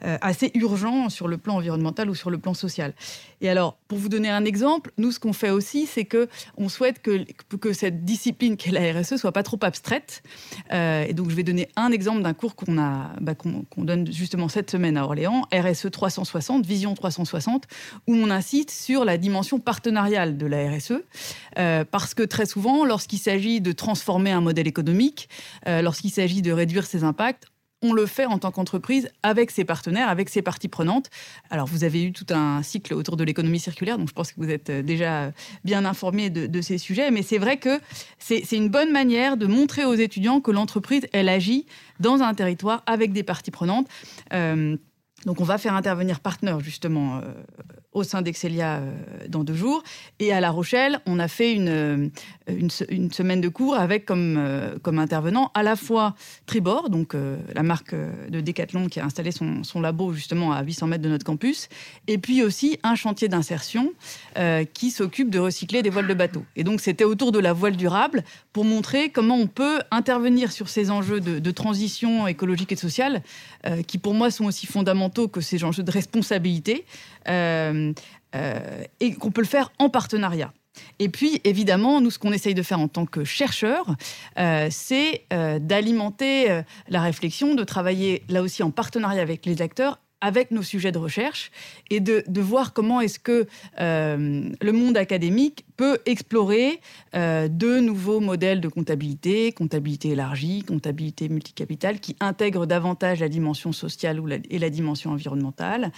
assez 0.00 0.50
urgent 0.54 1.08
sur 1.08 1.28
le 1.28 1.38
plan 1.38 1.56
environnemental 1.56 2.10
ou 2.10 2.14
sur 2.14 2.30
le 2.30 2.38
plan 2.38 2.54
social. 2.54 2.94
Et 3.40 3.48
alors, 3.48 3.78
pour 3.86 3.98
vous 3.98 4.08
donner 4.08 4.28
un 4.28 4.44
exemple, 4.44 4.90
nous, 4.98 5.12
ce 5.12 5.20
qu'on 5.20 5.32
fait 5.32 5.50
aussi, 5.50 5.86
c'est 5.86 6.04
que 6.04 6.28
on 6.56 6.68
souhaite 6.68 7.00
que, 7.00 7.72
cette 7.72 8.04
discipline 8.04 8.56
qu'est 8.56 8.70
la 8.70 9.00
RSE 9.00 9.16
soit 9.16 9.32
pas 9.32 9.42
trop 9.42 9.58
abstraite. 9.62 10.22
Euh, 10.72 11.04
et 11.06 11.12
donc, 11.12 11.30
je 11.30 11.34
vais 11.34 11.42
donner 11.42 11.68
un 11.76 11.92
exemple 11.92 12.22
d'un 12.22 12.34
cours 12.34 12.56
qu'on 12.56 12.74
bah, 12.74 13.34
qu'on 13.34 13.84
donne 13.84 14.10
justement 14.10 14.48
cette 14.48 14.70
semaine 14.70 14.96
à 14.96 15.04
Orléans, 15.04 15.44
RSE 15.52 15.90
360, 15.90 16.66
Vision 16.66 16.94
360, 16.94 17.66
où 18.06 18.14
on 18.14 18.30
incite 18.30 18.70
sur 18.70 19.04
la 19.04 19.18
dimension 19.18 19.60
partenariale 19.60 20.36
de 20.36 20.46
la 20.46 20.70
RSE, 20.70 20.94
euh, 21.58 21.84
parce 21.84 22.14
que 22.14 22.22
très 22.22 22.46
souvent, 22.46 22.84
lorsqu'il 22.84 23.18
s'agit 23.18 23.60
de 23.60 23.72
transformer 23.72 24.30
un 24.30 24.40
modèle 24.40 24.66
économique, 24.66 25.28
lorsqu'il 25.66 26.10
s'agit 26.10 26.42
de 26.42 26.52
réduire 26.52 26.86
ses 26.86 27.04
impacts, 27.04 27.44
on 27.82 27.92
le 27.92 28.06
fait 28.06 28.26
en 28.26 28.38
tant 28.38 28.50
qu'entreprise 28.50 29.08
avec 29.22 29.50
ses 29.50 29.64
partenaires, 29.64 30.08
avec 30.08 30.28
ses 30.28 30.42
parties 30.42 30.68
prenantes. 30.68 31.10
Alors, 31.50 31.66
vous 31.66 31.84
avez 31.84 32.02
eu 32.04 32.12
tout 32.12 32.26
un 32.30 32.62
cycle 32.62 32.94
autour 32.94 33.16
de 33.16 33.24
l'économie 33.24 33.60
circulaire, 33.60 33.98
donc 33.98 34.08
je 34.08 34.14
pense 34.14 34.32
que 34.32 34.40
vous 34.40 34.50
êtes 34.50 34.70
euh, 34.70 34.82
déjà 34.82 35.32
bien 35.64 35.84
informé 35.84 36.30
de, 36.30 36.60
ces 36.60 36.78
sujets. 36.78 37.10
Mais 37.10 37.22
c'est 37.22 37.38
vrai 37.38 37.58
que 37.58 37.80
c'est 38.18 38.52
une 38.52 38.68
bonne 38.68 38.90
manière 38.90 39.36
de 39.36 39.46
montrer 39.46 39.84
aux 39.84 39.94
étudiants 39.94 40.40
que 40.40 40.50
l'entreprise, 40.50 41.06
elle 41.12 41.28
agit 41.28 41.66
dans 42.00 42.22
un 42.22 42.34
territoire 42.34 42.82
avec 42.86 43.12
des 43.12 43.22
parties 43.22 43.50
prenantes. 43.50 43.86
Euh, 44.32 44.76
donc, 45.24 45.40
on 45.40 45.44
va 45.44 45.58
faire 45.58 45.74
intervenir 45.74 46.20
Partner, 46.20 46.56
justement, 46.60 47.18
euh, 47.18 47.32
au 47.98 48.04
sein 48.04 48.22
d'Excelia 48.22 48.76
euh, 48.76 48.90
dans 49.28 49.44
deux 49.44 49.54
jours. 49.54 49.82
Et 50.18 50.32
à 50.32 50.40
La 50.40 50.50
Rochelle, 50.50 51.00
on 51.06 51.18
a 51.18 51.28
fait 51.28 51.52
une, 51.52 51.68
euh, 51.68 52.08
une, 52.48 53.10
semaine 53.10 53.40
de 53.40 53.48
cours 53.48 53.74
avec 53.74 54.06
comme, 54.06 54.36
euh, 54.38 54.78
comme 54.82 54.98
intervenant 54.98 55.50
à 55.54 55.62
la 55.62 55.76
fois 55.76 56.14
Tribord, 56.46 56.90
donc 56.90 57.14
la 57.54 57.62
marque 57.62 57.94
de 57.94 58.40
Decathlon 58.40 58.88
qui 58.88 59.00
a 59.00 59.04
installé 59.04 59.32
son, 59.32 59.64
son, 59.64 59.80
labo 59.80 60.12
justement 60.12 60.52
à 60.52 60.62
800 60.62 60.86
mètres 60.86 61.02
de 61.02 61.08
notre 61.08 61.24
campus, 61.24 61.68
et 62.06 62.18
puis 62.18 62.42
aussi 62.42 62.78
un 62.82 62.94
chantier 62.94 63.28
d'insertion 63.28 63.92
qui 64.72 64.90
s'occupe 64.90 65.30
de 65.30 65.38
recycler 65.38 65.82
des 65.82 65.90
voiles 65.90 66.06
de 66.06 66.14
bateau. 66.14 66.44
Et 66.56 66.64
donc 66.64 66.80
c'était 66.80 67.04
autour 67.04 67.32
de 67.32 67.38
la 67.38 67.52
voile 67.52 67.76
durable 67.76 68.24
pour 68.52 68.64
montrer 68.64 69.10
comment 69.10 69.36
on 69.36 69.46
peut 69.46 69.80
intervenir 69.90 70.52
sur 70.52 70.68
ces 70.68 70.90
enjeux 70.90 71.20
de, 71.20 71.50
transition 71.50 72.26
écologique 72.26 72.72
et 72.72 72.76
sociale, 72.76 73.22
qui 73.86 73.98
pour 73.98 74.14
moi 74.14 74.30
sont 74.30 74.44
aussi 74.44 74.66
fondamentaux 74.66 75.28
que 75.28 75.40
ces 75.40 75.64
enjeux 75.64 75.82
de 75.82 75.90
responsabilité. 75.90 76.84
Et 79.00 79.14
qu'on 79.14 79.30
peut 79.30 79.40
le 79.40 79.46
faire 79.46 79.72
en 79.78 79.88
partenariat. 79.88 80.52
Et 80.98 81.08
puis, 81.08 81.40
évidemment, 81.44 82.00
nous, 82.00 82.10
ce 82.10 82.18
qu'on 82.18 82.32
essaye 82.32 82.54
de 82.54 82.62
faire 82.62 82.80
en 82.80 82.88
tant 82.88 83.06
que 83.06 83.24
chercheurs, 83.24 83.96
euh, 84.38 84.68
c'est 84.70 85.24
d'alimenter 85.30 86.62
la 86.88 87.02
réflexion, 87.02 87.54
de 87.54 87.64
travailler 87.64 88.22
là 88.28 88.42
aussi 88.42 88.62
en 88.62 88.70
partenariat 88.70 89.22
avec 89.22 89.46
les 89.46 89.62
acteurs 89.62 89.98
avec 90.20 90.50
nos 90.50 90.62
sujets 90.62 90.90
de 90.90 90.98
recherche 90.98 91.52
et 91.90 92.00
de, 92.00 92.40
voir 92.40 92.72
comment 92.72 93.00
est-ce 93.00 93.18
que 93.18 93.46
le 93.78 94.72
monde 94.72 94.96
académique 94.96 95.64
peut 95.76 95.98
explorer 96.06 96.80
de 97.14 97.80
nouveaux 97.80 98.20
modèles 98.20 98.60
de 98.60 98.68
comptabilité, 98.68 99.52
comptabilité 99.52 100.10
élargie, 100.10 100.62
comptabilité 100.62 101.28
multicapitale, 101.28 102.00
qui 102.00 102.16
intègrent 102.20 102.66
davantage 102.66 103.20
la 103.20 103.28
dimension 103.28 103.72
sociale 103.72 104.20
et 104.50 104.58
la 104.58 104.70
dimension 104.70 105.12
environnementale 105.12 105.92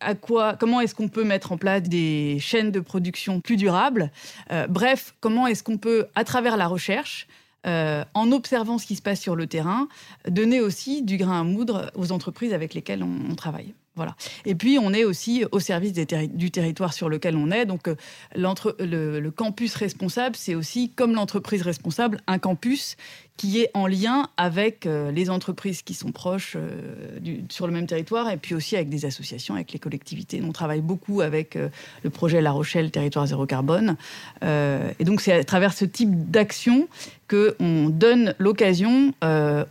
à, 0.00 0.14
quoi, 0.14 0.56
comment 0.56 0.80
est-ce 0.80 0.94
qu'on 0.94 1.08
peut 1.08 1.24
mettre 1.24 1.52
en 1.52 1.58
place 1.58 1.82
des 1.82 2.38
chaînes 2.40 2.70
de 2.70 2.80
production 2.80 3.40
plus 3.40 3.56
durables? 3.56 4.10
Euh, 4.50 4.66
bref, 4.66 5.14
comment 5.20 5.46
est-ce 5.46 5.62
qu'on 5.62 5.78
peut, 5.78 6.06
à 6.14 6.24
travers 6.24 6.56
la 6.56 6.66
recherche, 6.66 7.26
euh, 7.66 8.04
en 8.14 8.32
observant 8.32 8.78
ce 8.78 8.86
qui 8.86 8.96
se 8.96 9.02
passe 9.02 9.20
sur 9.20 9.36
le 9.36 9.46
terrain, 9.46 9.88
donner 10.26 10.60
aussi 10.60 11.02
du 11.02 11.16
grain 11.16 11.40
à 11.40 11.44
moudre 11.44 11.90
aux 11.94 12.12
entreprises 12.12 12.54
avec 12.54 12.72
lesquelles 12.72 13.02
on 13.02 13.34
travaille. 13.34 13.74
Voilà. 13.98 14.14
Et 14.44 14.54
puis, 14.54 14.78
on 14.80 14.92
est 14.92 15.02
aussi 15.02 15.44
au 15.50 15.58
service 15.58 15.92
du 15.92 16.52
territoire 16.52 16.92
sur 16.92 17.08
lequel 17.08 17.36
on 17.36 17.50
est. 17.50 17.66
Donc, 17.66 17.88
euh, 17.88 17.96
le, 18.36 19.28
campus 19.30 19.74
responsable, 19.74 20.36
c'est 20.36 20.54
aussi, 20.54 20.90
comme 20.90 21.14
l'entreprise 21.14 21.62
responsable, 21.62 22.20
un 22.28 22.38
campus 22.38 22.96
qui 23.38 23.60
est 23.60 23.70
en 23.72 23.86
lien 23.86 24.28
avec 24.36 24.84
euh, 24.84 25.10
les 25.10 25.30
entreprises 25.30 25.80
qui 25.80 25.94
sont 25.94 26.12
proches 26.12 26.56
euh, 26.56 27.38
sur 27.48 27.66
le 27.66 27.72
même 27.72 27.86
territoire 27.86 28.28
et 28.30 28.36
puis 28.36 28.54
aussi 28.54 28.76
avec 28.76 28.90
des 28.90 29.06
associations, 29.06 29.54
avec 29.54 29.72
les 29.72 29.78
collectivités. 29.78 30.42
On 30.44 30.52
travaille 30.52 30.82
beaucoup 30.82 31.22
avec 31.22 31.56
le 32.02 32.10
projet 32.10 32.42
La 32.42 32.50
Rochelle, 32.50 32.90
territoire 32.90 33.26
zéro 33.26 33.46
carbone. 33.46 33.96
et 34.42 35.04
donc, 35.04 35.20
c'est 35.20 35.32
à 35.32 35.44
travers 35.44 35.72
ce 35.72 35.84
type 35.84 36.30
d'action 36.30 36.88
qu'on 37.28 37.90
donne 37.90 38.34
l'occasion 38.38 39.12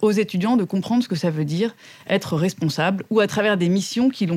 aux 0.01 0.11
étudiants 0.11 0.57
de 0.57 0.63
comprendre 0.63 1.03
ce 1.03 1.07
que 1.07 1.15
ça 1.15 1.29
veut 1.29 1.45
dire 1.45 1.75
être 2.07 2.35
responsable 2.35 3.03
ou 3.09 3.19
à 3.19 3.27
travers 3.27 3.57
des 3.57 3.69
missions 3.69 4.09
qui, 4.09 4.27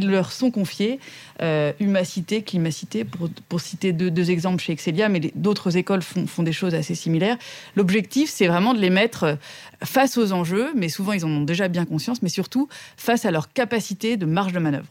leur 0.00 0.32
sont 0.32 0.50
confiés, 0.50 0.98
euh, 1.42 1.72
Humacité, 1.80 2.42
Climacité, 2.42 3.04
pour, 3.04 3.28
pour 3.48 3.60
citer 3.60 3.92
deux, 3.92 4.30
exemples 4.30 4.62
chez 4.62 4.72
Excelia, 4.72 5.08
mais 5.08 5.20
d'autres 5.34 5.76
écoles 5.76 6.02
font, 6.02 6.26
font, 6.26 6.42
des 6.42 6.52
choses 6.52 6.74
assez 6.74 6.94
similaires. 6.94 7.36
L'objectif, 7.76 8.30
c'est 8.30 8.46
vraiment 8.46 8.63
de 8.72 8.80
les 8.80 8.88
mettre 8.88 9.36
face 9.82 10.16
aux 10.16 10.32
enjeux, 10.32 10.72
mais 10.74 10.88
souvent 10.88 11.12
ils 11.12 11.26
en 11.26 11.30
ont 11.30 11.42
déjà 11.42 11.68
bien 11.68 11.84
conscience, 11.84 12.22
mais 12.22 12.30
surtout 12.30 12.68
face 12.96 13.26
à 13.26 13.30
leur 13.30 13.52
capacité 13.52 14.16
de 14.16 14.24
marge 14.24 14.52
de 14.52 14.60
manœuvre. 14.60 14.88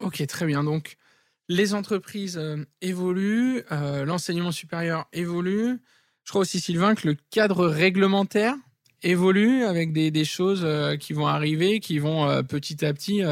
Ok, 0.00 0.26
très 0.26 0.46
bien. 0.46 0.64
Donc, 0.64 0.96
les 1.48 1.74
entreprises 1.74 2.38
euh, 2.38 2.64
évoluent, 2.80 3.62
euh, 3.72 4.04
l'enseignement 4.04 4.52
supérieur 4.52 5.06
évolue. 5.12 5.80
Je 6.24 6.30
crois 6.30 6.42
aussi, 6.42 6.60
Sylvain, 6.60 6.94
que 6.94 7.08
le 7.08 7.16
cadre 7.30 7.66
réglementaire 7.66 8.54
évolue 9.02 9.64
avec 9.64 9.92
des, 9.92 10.24
choses 10.24 10.62
euh, 10.64 10.96
qui 10.96 11.12
vont 11.12 11.26
arriver, 11.26 11.80
qui 11.80 11.98
vont 11.98 12.42
petit 12.44 12.84
à 12.84 12.92
petit 12.92 13.22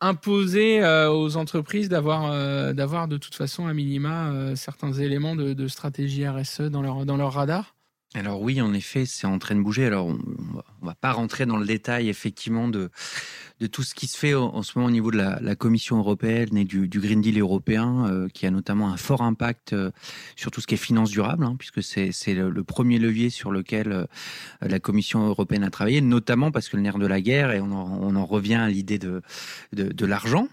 imposer 0.00 0.82
aux 1.08 1.36
entreprises 1.36 1.88
d'avoir 1.88 2.74
d'avoir 2.74 3.08
de 3.08 3.16
toute 3.16 3.34
façon 3.34 3.66
à 3.66 3.74
minima 3.74 4.54
certains 4.54 4.92
éléments 4.92 5.34
de, 5.34 5.68
stratégie 5.68 6.26
RSE 6.26 6.62
dans 6.62 6.82
leur, 6.82 7.04
dans 7.04 7.16
leur 7.16 7.32
radar? 7.32 7.74
Alors 8.14 8.40
oui, 8.40 8.60
en 8.62 8.72
effet, 8.72 9.04
c'est 9.04 9.26
en 9.26 9.38
train 9.38 9.54
de 9.54 9.60
bouger. 9.60 9.86
Alors 9.86 10.06
on, 10.06 10.14
ne 10.14 10.86
va 10.86 10.94
pas 10.94 11.12
rentrer 11.12 11.44
dans 11.44 11.58
le 11.58 11.66
détail 11.66 12.08
effectivement 12.08 12.68
de 12.68 12.90
de 13.60 13.66
tout 13.66 13.82
ce 13.82 13.94
qui 13.94 14.06
se 14.06 14.16
fait 14.16 14.34
en, 14.34 14.62
ce 14.62 14.72
moment 14.76 14.88
au 14.88 14.90
niveau 14.90 15.10
de 15.10 15.16
la, 15.16 15.56
Commission 15.56 15.98
européenne 15.98 16.56
et 16.56 16.64
du, 16.64 16.88
Green 16.88 17.20
Deal 17.20 17.38
européen, 17.40 18.06
euh, 18.06 18.28
qui 18.28 18.46
a 18.46 18.50
notamment 18.50 18.90
un 18.92 18.96
fort 18.96 19.22
impact 19.22 19.72
euh, 19.72 19.90
sur 20.36 20.50
tout 20.50 20.60
ce 20.60 20.66
qui 20.66 20.74
est 20.74 20.78
finance 20.78 21.10
durable, 21.10 21.44
hein, 21.44 21.56
puisque 21.58 21.82
c'est 21.82 22.34
le, 22.34 22.64
premier 22.64 22.98
levier 22.98 23.30
sur 23.30 23.50
lequel 23.50 23.92
euh, 23.92 24.04
la 24.60 24.78
Commission 24.78 25.26
européenne 25.26 25.64
a 25.64 25.70
travaillé, 25.70 26.00
notamment 26.00 26.50
parce 26.50 26.68
que 26.68 26.76
le 26.76 26.82
nerf 26.82 26.98
de 26.98 27.06
la 27.06 27.20
guerre, 27.20 27.50
et 27.50 27.60
on 27.60 27.72
en, 27.72 28.26
revient 28.26 28.54
à 28.54 28.68
l'idée 28.68 28.98
de, 28.98 29.22
de, 29.72 29.84
de 29.84 30.06
l'argent 30.06 30.48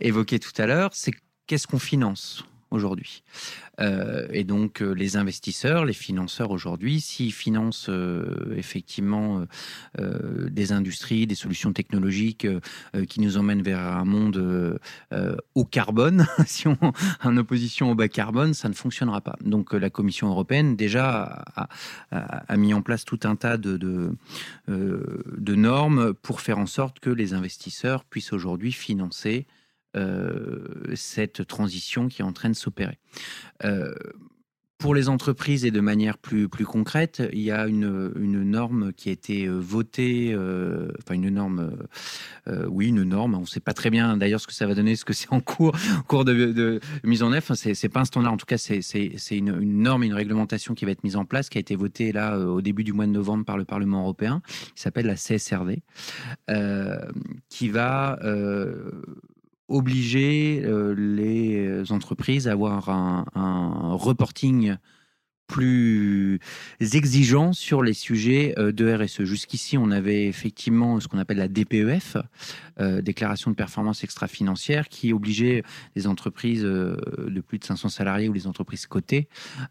évoqué 0.00 0.38
tout 0.38 0.52
à 0.58 0.66
l'heure, 0.66 0.90
c'est 0.92 1.12
qu'est-ce 1.46 1.66
qu'on 1.66 1.78
finance? 1.78 2.44
Aujourd'hui. 2.70 3.22
Euh, 3.80 4.26
et 4.32 4.44
donc 4.44 4.82
euh, 4.82 4.92
les 4.92 5.16
investisseurs, 5.16 5.84
les 5.84 5.92
financeurs 5.92 6.50
aujourd'hui, 6.50 7.00
s'ils 7.00 7.32
financent 7.32 7.88
euh, 7.88 8.54
effectivement 8.56 9.44
des 9.98 10.72
industries, 10.72 11.26
des 11.26 11.34
solutions 11.34 11.72
technologiques 11.72 12.46
qui 13.08 13.20
nous 13.20 13.36
emmènent 13.36 13.62
vers 13.62 13.80
un 13.80 14.04
monde 14.04 14.78
au 15.54 15.64
carbone, 15.64 16.26
si 16.46 16.68
on 16.68 16.76
en 17.22 17.36
opposition 17.36 17.90
au 17.90 17.94
bas 17.94 18.08
carbone, 18.08 18.54
ça 18.54 18.68
ne 18.68 18.74
fonctionnera 18.74 19.20
pas. 19.20 19.36
Donc 19.44 19.72
la 19.72 19.90
Commission 19.90 20.28
européenne 20.28 20.76
déjà 20.76 21.44
a, 22.10 22.56
mis 22.56 22.74
en 22.74 22.82
place 22.82 23.04
tout 23.04 23.20
un 23.24 23.36
tas 23.36 23.56
de, 23.56 23.76
de, 24.68 25.54
normes 25.54 26.14
pour 26.14 26.40
faire 26.40 26.58
en 26.58 26.66
sorte 26.66 27.00
que 27.00 27.10
les 27.10 27.34
investisseurs 27.34 28.04
puissent 28.04 28.32
aujourd'hui 28.32 28.72
financer 28.72 29.46
cette 30.94 31.46
transition 31.46 32.08
qui 32.08 32.22
est 32.22 32.24
en 32.24 32.32
train 32.32 32.50
de 32.50 32.56
s'opérer. 32.56 32.98
Euh, 33.64 33.92
pour 34.78 34.94
les 34.94 35.08
entreprises 35.08 35.64
et 35.64 35.72
de 35.72 35.80
manière 35.80 36.18
plus, 36.18 36.48
plus 36.48 36.64
concrète, 36.64 37.20
il 37.32 37.40
y 37.40 37.50
a 37.50 37.66
une, 37.66 38.12
une 38.14 38.44
norme 38.44 38.92
qui 38.92 39.08
a 39.08 39.12
été 39.12 39.44
euh, 39.44 39.58
votée, 39.58 40.32
enfin 41.00 41.14
une 41.14 41.30
norme, 41.30 41.76
oui, 42.68 42.86
une 42.86 43.02
norme, 43.02 43.34
on 43.34 43.40
ne 43.40 43.46
sait 43.46 43.58
pas 43.58 43.72
très 43.72 43.90
bien 43.90 44.16
d'ailleurs 44.16 44.40
ce 44.40 44.46
que 44.46 44.54
ça 44.54 44.68
va 44.68 44.76
donner, 44.76 44.94
ce 44.94 45.04
que 45.04 45.12
c'est 45.12 45.32
en 45.32 45.40
cours, 45.40 45.76
cours 46.06 46.24
de, 46.24 46.78
mise 47.02 47.24
en 47.24 47.32
œuvre, 47.32 47.42
enfin, 47.50 47.54
c'est 47.56 47.88
pas 47.88 48.00
un 48.00 48.04
standard, 48.04 48.32
en 48.32 48.36
tout 48.36 48.46
cas 48.46 48.56
c'est 48.56 48.78
une, 49.32 49.48
une, 49.60 49.82
norme, 49.82 50.04
une 50.04 50.14
réglementation 50.14 50.74
qui 50.74 50.84
va 50.84 50.92
être 50.92 51.02
mise 51.02 51.16
en 51.16 51.24
place, 51.24 51.48
qui 51.48 51.58
a 51.58 51.60
été 51.60 51.74
votée 51.74 52.12
là 52.12 52.38
au 52.38 52.60
début 52.60 52.84
du 52.84 52.92
mois 52.92 53.06
de 53.06 53.12
novembre 53.12 53.44
par 53.44 53.58
le 53.58 53.64
Parlement 53.64 54.02
européen, 54.02 54.42
qui 54.76 54.80
s'appelle 54.80 55.06
la 55.06 55.16
CSRD, 55.16 55.82
qui 57.48 57.68
va 57.68 58.16
obliger 59.68 60.62
euh, 60.64 60.94
les 60.94 61.92
entreprises 61.92 62.48
à 62.48 62.52
avoir 62.52 62.88
un, 62.88 63.24
un 63.34 63.94
reporting 63.94 64.76
plus 65.48 66.38
exigeants 66.80 67.52
sur 67.52 67.82
les 67.82 67.94
sujets 67.94 68.54
euh, 68.58 68.70
de 68.70 68.92
RSE. 68.92 69.24
Jusqu'ici, 69.24 69.76
on 69.76 69.90
avait 69.90 70.26
effectivement 70.26 71.00
ce 71.00 71.08
qu'on 71.08 71.18
appelle 71.18 71.38
la 71.38 71.48
DPEF, 71.48 72.18
euh, 72.80 73.00
déclaration 73.00 73.50
de 73.50 73.56
performance 73.56 74.04
extra-financière, 74.04 74.88
qui 74.88 75.12
obligeait 75.12 75.64
les 75.96 76.06
entreprises 76.06 76.64
euh, 76.64 76.96
de 77.26 77.40
plus 77.40 77.58
de 77.58 77.64
500 77.64 77.88
salariés 77.88 78.28
ou 78.28 78.32
les 78.32 78.46
entreprises 78.46 78.86
cotées 78.86 79.26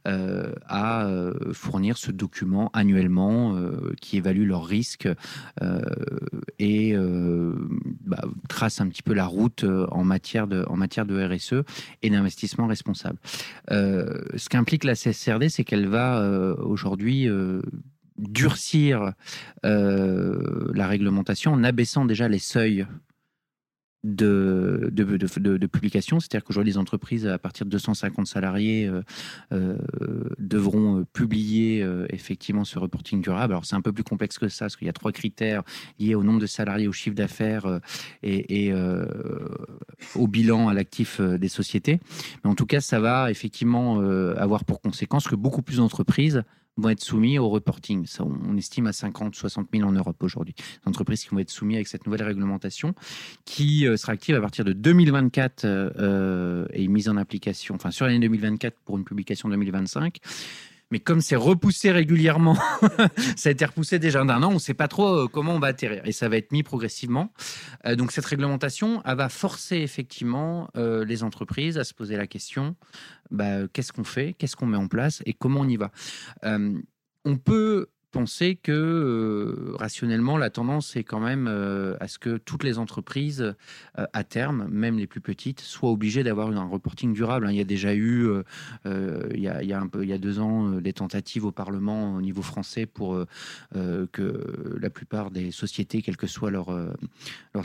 à 0.05 1.07
fournir 1.53 1.97
ce 1.97 2.11
document 2.11 2.71
annuellement 2.73 3.55
qui 4.01 4.17
évalue 4.17 4.47
leurs 4.47 4.65
risques 4.65 5.07
et 6.59 6.95
bah, 8.05 8.23
trace 8.49 8.81
un 8.81 8.87
petit 8.87 9.03
peu 9.03 9.13
la 9.13 9.25
route 9.25 9.63
en 9.91 10.03
matière 10.03 10.47
de, 10.47 10.65
en 10.67 10.75
matière 10.75 11.05
de 11.05 11.21
RSE 11.23 11.63
et 12.01 12.09
d'investissement 12.09 12.67
responsable. 12.67 13.19
ce 13.69 14.49
qu'implique 14.49 14.83
la 14.83 14.95
CSRD, 14.95 15.49
c'est 15.49 15.66
qu'elle 15.67 15.87
va 15.87 16.19
euh, 16.19 16.55
aujourd'hui 16.55 17.29
euh, 17.29 17.61
durcir 18.17 19.13
euh, 19.65 20.71
la 20.73 20.87
réglementation 20.87 21.53
en 21.53 21.63
abaissant 21.63 22.05
déjà 22.05 22.27
les 22.27 22.39
seuils 22.39 22.87
de, 24.03 25.67
publication. 25.71 26.19
C'est-à-dire 26.19 26.43
qu'aujourd'hui, 26.43 26.73
les 26.73 26.77
entreprises 26.77 27.27
à 27.27 27.37
partir 27.37 27.65
de 27.65 27.71
250 27.71 28.27
salariés 28.27 28.89
devront 30.39 31.05
publier 31.13 31.85
effectivement 32.09 32.63
ce 32.63 32.79
reporting 32.79 33.21
durable. 33.21 33.53
Alors, 33.53 33.65
c'est 33.65 33.75
un 33.75 33.81
peu 33.81 33.91
plus 33.91 34.03
complexe 34.03 34.37
que 34.37 34.47
ça, 34.47 34.65
parce 34.65 34.75
qu'il 34.75 34.87
y 34.87 34.89
a 34.89 34.93
trois 34.93 35.11
critères 35.11 35.63
liés 35.99 36.15
au 36.15 36.23
nombre 36.23 36.39
de 36.39 36.45
salariés, 36.45 36.87
au 36.87 36.93
chiffre 36.93 37.15
d'affaires 37.15 37.79
et, 38.23 38.73
au 40.15 40.27
bilan 40.27 40.69
à 40.69 40.73
l'actif 40.73 41.21
des 41.21 41.49
sociétés. 41.49 41.99
Mais 42.43 42.49
en 42.49 42.55
tout 42.55 42.65
cas, 42.65 42.81
ça 42.81 42.99
va 42.99 43.31
effectivement 43.31 43.99
avoir 44.37 44.65
pour 44.65 44.81
conséquence 44.81 45.27
que 45.27 45.35
beaucoup 45.35 45.61
plus 45.61 45.77
d'entreprises 45.77 46.43
vont 46.77 46.89
être 46.89 47.03
soumis 47.03 47.39
au 47.39 47.49
reporting. 47.49 48.05
Ça, 48.05 48.23
on 48.23 48.55
estime 48.55 48.87
à 48.87 48.93
50, 48.93 49.35
60 49.35 49.67
000 49.73 49.87
en 49.87 49.91
Europe 49.91 50.21
aujourd'hui. 50.21 50.55
Des 50.57 50.89
entreprises 50.89 51.23
qui 51.23 51.29
vont 51.29 51.39
être 51.39 51.49
soumises 51.49 51.77
avec 51.77 51.87
cette 51.87 52.05
nouvelle 52.05 52.23
réglementation 52.23 52.93
qui 53.45 53.87
euh, 53.87 53.97
sera 53.97 54.13
active 54.13 54.35
à 54.35 54.41
partir 54.41 54.63
de 54.63 54.73
2024 54.73 55.65
euh, 55.65 55.89
euh, 55.99 56.65
et 56.73 56.87
mise 56.87 57.09
en 57.09 57.17
application, 57.17 57.75
enfin 57.75 57.91
sur 57.91 58.05
l'année 58.05 58.19
2024 58.19 58.75
pour 58.85 58.97
une 58.97 59.03
publication 59.03 59.49
2025 59.49 60.19
mais 60.91 60.99
comme 60.99 61.21
c'est 61.21 61.35
repoussé 61.35 61.91
régulièrement, 61.91 62.55
ça 63.35 63.49
a 63.49 63.51
été 63.51 63.65
repoussé 63.65 63.99
déjà 63.99 64.23
d'un 64.23 64.41
an, 64.43 64.49
on 64.49 64.55
ne 64.55 64.59
sait 64.59 64.73
pas 64.73 64.87
trop 64.87 65.07
euh, 65.07 65.27
comment 65.27 65.53
on 65.53 65.59
va 65.59 65.67
atterrir. 65.67 66.01
Et 66.05 66.11
ça 66.11 66.29
va 66.29 66.37
être 66.37 66.51
mis 66.51 66.63
progressivement. 66.63 67.31
Euh, 67.85 67.95
donc 67.95 68.11
cette 68.11 68.25
réglementation, 68.25 69.01
elle 69.05 69.17
va 69.17 69.29
forcer 69.29 69.77
effectivement 69.77 70.69
euh, 70.77 71.03
les 71.05 71.23
entreprises 71.23 71.77
à 71.77 71.83
se 71.83 71.93
poser 71.93 72.15
la 72.15 72.27
question, 72.27 72.75
bah, 73.31 73.67
qu'est-ce 73.73 73.91
qu'on 73.91 74.03
fait, 74.03 74.33
qu'est-ce 74.33 74.55
qu'on 74.55 74.67
met 74.67 74.77
en 74.77 74.87
place? 74.87 75.21
Et 75.25 75.33
comment 75.33 75.61
on 75.61 75.67
y 75.67 75.77
va? 75.77 75.91
on 77.25 77.35
peut 77.35 77.87
penser 78.11 78.55
que 78.55 78.71
euh, 78.71 79.75
rationnellement, 79.75 80.37
la 80.37 80.49
tendance 80.49 80.95
est 80.95 81.03
quand 81.03 81.19
même 81.19 81.47
euh, 81.47 81.95
à 81.99 82.07
ce 82.07 82.19
que 82.19 82.37
toutes 82.37 82.63
les 82.63 82.79
entreprises, 82.79 83.53
euh, 83.97 84.05
à 84.13 84.23
terme, 84.23 84.67
même 84.69 84.97
les 84.97 85.07
plus 85.07 85.21
petites, 85.21 85.59
soient 85.59 85.91
obligées 85.91 86.23
d'avoir 86.23 86.49
un 86.49 86.65
reporting 86.65 87.13
durable. 87.13 87.47
Hein. 87.47 87.51
Il 87.51 87.57
y 87.57 87.61
a 87.61 87.65
déjà 87.65 87.93
eu, 87.93 88.29
il 88.85 89.39
y 89.39 89.47
a, 89.47 90.17
deux 90.17 90.39
ans, 90.39 90.69
des 90.79 90.93
tentatives 90.93 91.45
au 91.45 91.51
Parlement 91.51 92.15
au 92.15 92.21
niveau 92.21 92.41
français 92.41 92.85
pour 92.85 93.23
que 93.73 94.77
la 94.79 94.89
plupart 94.89 95.31
des 95.31 95.51
sociétés, 95.51 96.01
quels 96.01 96.17
que 96.17 96.27
soient 96.27 96.51
leur, 96.51 96.75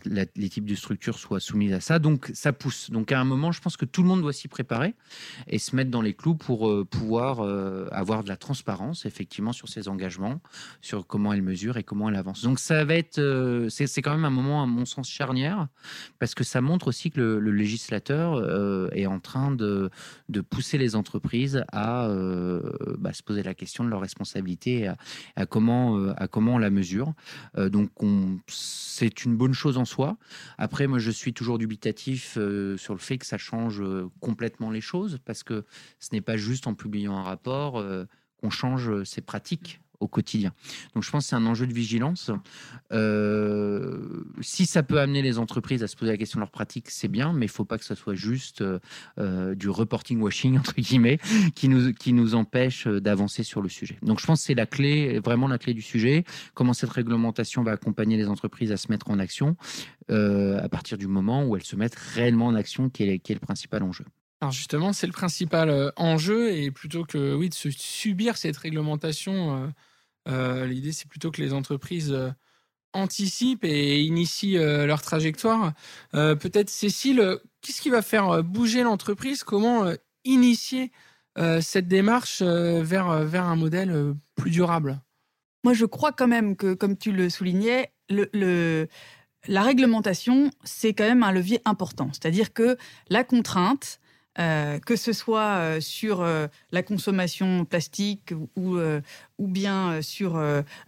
les 0.04 0.48
types 0.48 0.66
de 0.66 0.74
structures, 0.74 1.18
soient 1.18 1.40
soumises 1.40 1.72
à 1.72 1.80
ça. 1.80 1.98
Donc 1.98 2.30
ça 2.34 2.52
pousse. 2.52 2.90
Donc 2.90 3.12
à 3.12 3.20
un 3.20 3.24
moment, 3.24 3.52
je 3.52 3.60
pense 3.60 3.76
que 3.76 3.84
tout 3.84 4.02
le 4.02 4.08
monde 4.08 4.22
doit 4.22 4.32
s'y 4.32 4.48
préparer 4.48 4.94
et 5.46 5.58
se 5.58 5.74
mettre 5.76 5.90
dans 5.90 6.02
les 6.02 6.14
clous 6.14 6.34
pour 6.34 6.86
pouvoir 6.86 7.40
avoir 7.92 8.24
de 8.24 8.28
la 8.28 8.36
transparence, 8.36 9.06
effectivement, 9.06 9.52
sur 9.52 9.68
ces 9.68 9.88
engagements 9.88 10.41
sur 10.80 11.06
comment 11.06 11.32
elle 11.32 11.42
mesure 11.42 11.76
et 11.76 11.82
comment 11.82 12.08
elle 12.08 12.16
avance. 12.16 12.42
Donc 12.42 12.58
ça 12.58 12.84
va 12.84 12.94
être, 12.94 13.18
euh, 13.18 13.68
c'est 13.68 14.02
quand 14.02 14.12
même 14.12 14.24
un 14.24 14.30
moment 14.30 14.62
à 14.62 14.66
mon 14.66 14.84
sens 14.84 15.08
charnière 15.08 15.68
parce 16.18 16.34
que 16.34 16.44
ça 16.44 16.60
montre 16.60 16.88
aussi 16.88 17.10
que 17.10 17.20
le, 17.20 17.52
législateur 17.52 18.34
euh, 18.34 18.88
est 18.92 19.06
en 19.06 19.20
train 19.20 19.50
de, 19.52 19.90
de, 20.28 20.40
pousser 20.40 20.78
les 20.78 20.96
entreprises 20.96 21.64
à 21.70 22.06
euh, 22.06 22.62
bah, 22.98 23.12
se 23.12 23.22
poser 23.22 23.42
la 23.42 23.54
question 23.54 23.84
de 23.84 23.90
leur 23.90 24.00
responsabilité 24.00 24.80
et 24.80 24.90
à, 25.36 25.46
comment, 25.46 26.08
à 26.16 26.28
comment 26.28 26.54
on 26.54 26.58
la 26.58 26.70
mesure. 26.70 27.12
donc 27.56 27.90
c'est 28.48 29.24
une 29.24 29.36
bonne 29.36 29.52
chose 29.52 29.78
en 29.78 29.84
soi. 29.84 30.16
Après, 30.58 30.86
moi 30.86 30.98
je 30.98 31.10
suis 31.10 31.32
toujours 31.32 31.58
dubitatif 31.58 32.32
sur 32.76 32.94
le 32.94 33.00
fait 33.00 33.18
que 33.18 33.26
ça 33.26 33.38
change 33.38 33.82
complètement 34.20 34.70
les 34.70 34.80
choses 34.80 35.18
parce 35.24 35.42
que 35.42 35.64
ce 36.00 36.08
n'est 36.12 36.20
pas 36.20 36.36
juste 36.36 36.66
en 36.66 36.74
publiant 36.74 37.16
un 37.16 37.22
rapport 37.22 37.84
qu'on 38.38 38.50
change 38.50 39.04
ses 39.04 39.20
pratiques 39.20 39.81
au 40.02 40.08
quotidien. 40.08 40.52
Donc 40.94 41.04
je 41.04 41.10
pense 41.10 41.24
que 41.24 41.30
c'est 41.30 41.36
un 41.36 41.46
enjeu 41.46 41.66
de 41.66 41.72
vigilance. 41.72 42.30
Euh, 42.92 44.24
si 44.40 44.66
ça 44.66 44.82
peut 44.82 45.00
amener 45.00 45.22
les 45.22 45.38
entreprises 45.38 45.82
à 45.82 45.86
se 45.86 45.96
poser 45.96 46.10
la 46.10 46.18
question 46.18 46.38
de 46.38 46.42
leur 46.42 46.50
pratique, 46.50 46.90
c'est 46.90 47.08
bien, 47.08 47.32
mais 47.32 47.46
il 47.46 47.48
ne 47.48 47.52
faut 47.52 47.64
pas 47.64 47.78
que 47.78 47.84
ce 47.84 47.94
soit 47.94 48.14
juste 48.14 48.62
euh, 49.18 49.54
du 49.54 49.68
reporting 49.68 50.20
washing, 50.20 50.58
entre 50.58 50.74
guillemets, 50.74 51.18
qui 51.54 51.68
nous, 51.68 51.92
qui 51.92 52.12
nous 52.12 52.34
empêche 52.34 52.86
d'avancer 52.86 53.44
sur 53.44 53.62
le 53.62 53.68
sujet. 53.68 53.98
Donc 54.02 54.20
je 54.20 54.26
pense 54.26 54.40
que 54.40 54.46
c'est 54.46 54.54
la 54.54 54.66
clé, 54.66 55.20
vraiment 55.20 55.48
la 55.48 55.58
clé 55.58 55.72
du 55.74 55.82
sujet, 55.82 56.24
comment 56.54 56.74
cette 56.74 56.90
réglementation 56.90 57.62
va 57.62 57.72
accompagner 57.72 58.16
les 58.16 58.28
entreprises 58.28 58.72
à 58.72 58.76
se 58.76 58.90
mettre 58.90 59.10
en 59.10 59.18
action 59.18 59.56
euh, 60.10 60.60
à 60.62 60.68
partir 60.68 60.98
du 60.98 61.06
moment 61.06 61.44
où 61.44 61.56
elles 61.56 61.64
se 61.64 61.76
mettent 61.76 61.94
réellement 61.94 62.46
en 62.46 62.54
action, 62.54 62.90
qui 62.90 63.04
est, 63.04 63.18
qui 63.20 63.32
est 63.32 63.36
le 63.36 63.40
principal 63.40 63.82
enjeu. 63.82 64.04
Alors 64.40 64.50
justement, 64.50 64.92
c'est 64.92 65.06
le 65.06 65.12
principal 65.12 65.92
enjeu 65.96 66.52
et 66.52 66.72
plutôt 66.72 67.04
que 67.04 67.32
oui 67.32 67.48
de 67.48 67.54
se 67.54 67.70
subir 67.70 68.36
cette 68.36 68.56
réglementation, 68.56 69.72
l'idée 70.26 70.92
c'est 70.92 71.08
plutôt 71.08 71.30
que 71.30 71.40
les 71.40 71.52
entreprises 71.52 72.16
anticipent 72.92 73.64
et 73.64 74.02
initient 74.02 74.58
leur 74.86 75.02
trajectoire. 75.02 75.72
Peut-être 76.12 76.70
Cécile, 76.70 77.38
qu'est-ce 77.60 77.80
qui 77.80 77.90
va 77.90 78.02
faire 78.02 78.42
bouger 78.44 78.82
l'entreprise? 78.82 79.44
Comment 79.44 79.92
initier 80.24 80.92
cette 81.60 81.88
démarche 81.88 82.42
vers, 82.42 83.24
vers 83.24 83.44
un 83.44 83.56
modèle 83.56 84.14
plus 84.34 84.50
durable? 84.50 85.00
Moi, 85.64 85.74
je 85.74 85.86
crois 85.86 86.12
quand 86.12 86.28
même 86.28 86.56
que, 86.56 86.74
comme 86.74 86.96
tu 86.96 87.12
le 87.12 87.30
soulignais, 87.30 87.92
la 88.10 89.62
réglementation, 89.62 90.50
c'est 90.62 90.92
quand 90.92 91.04
même 91.04 91.22
un 91.22 91.32
levier 91.32 91.60
important. 91.64 92.10
C'est-à-dire 92.12 92.52
que 92.52 92.76
la 93.08 93.24
contrainte, 93.24 94.00
euh, 94.38 94.78
que 94.78 94.96
ce 94.96 95.12
soit 95.12 95.58
euh, 95.58 95.80
sur 95.80 96.22
euh, 96.22 96.46
la 96.70 96.82
consommation 96.82 97.66
plastique 97.66 98.32
ou, 98.56 98.78
ou 99.38 99.46
bien 99.46 100.00
sur 100.00 100.40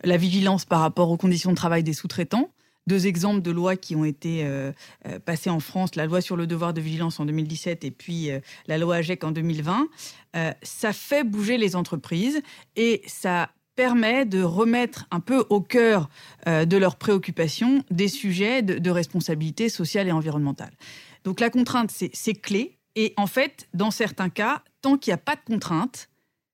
la 0.02 0.16
vigilance 0.16 0.64
par 0.64 0.80
rapport 0.80 1.10
aux 1.10 1.16
conditions 1.16 1.50
de 1.50 1.56
travail 1.56 1.82
des 1.82 1.92
sous-traitants. 1.92 2.50
Deux 2.86 3.06
exemples 3.06 3.40
de 3.42 3.50
lois 3.50 3.76
qui 3.76 3.96
ont 3.96 4.04
été 4.04 4.46
passées 5.24 5.50
en 5.50 5.60
France, 5.60 5.94
la 5.94 6.06
loi 6.06 6.20
sur 6.20 6.36
le 6.36 6.46
devoir 6.46 6.74
de 6.74 6.80
vigilance 6.80 7.18
en 7.18 7.24
2017 7.24 7.84
et 7.84 7.90
puis 7.90 8.28
la 8.66 8.78
loi 8.78 8.96
AGEC 8.96 9.24
en 9.24 9.30
2020. 9.30 9.88
ça 10.62 10.92
fait 10.92 11.24
bouger 11.24 11.56
les 11.56 11.76
entreprises 11.76 12.42
et 12.76 13.02
ça 13.06 13.50
permet 13.74 14.26
de 14.26 14.42
remettre 14.42 15.06
un 15.10 15.20
peu 15.20 15.46
au 15.48 15.60
cœur 15.60 16.08
de 16.46 16.76
leurs 16.76 16.96
préoccupations 16.96 17.84
des 17.90 18.08
sujets 18.08 18.62
de, 18.62 18.90
responsabilité 18.90 19.68
sociale 19.68 20.08
et 20.08 20.12
environnementale. 20.12 20.72
Donc 21.24 21.40
la 21.40 21.48
contrainte, 21.48 21.90
c'est 21.90 22.34
clé. 22.34 22.73
Et 22.96 23.14
en 23.16 23.26
fait, 23.26 23.68
dans 23.74 23.90
certains 23.90 24.30
cas, 24.30 24.62
tant 24.80 24.96
qu'il 24.96 25.10
n'y 25.10 25.14
a 25.14 25.18
pas 25.18 25.36
de 25.36 25.40
contrainte, 25.44 26.08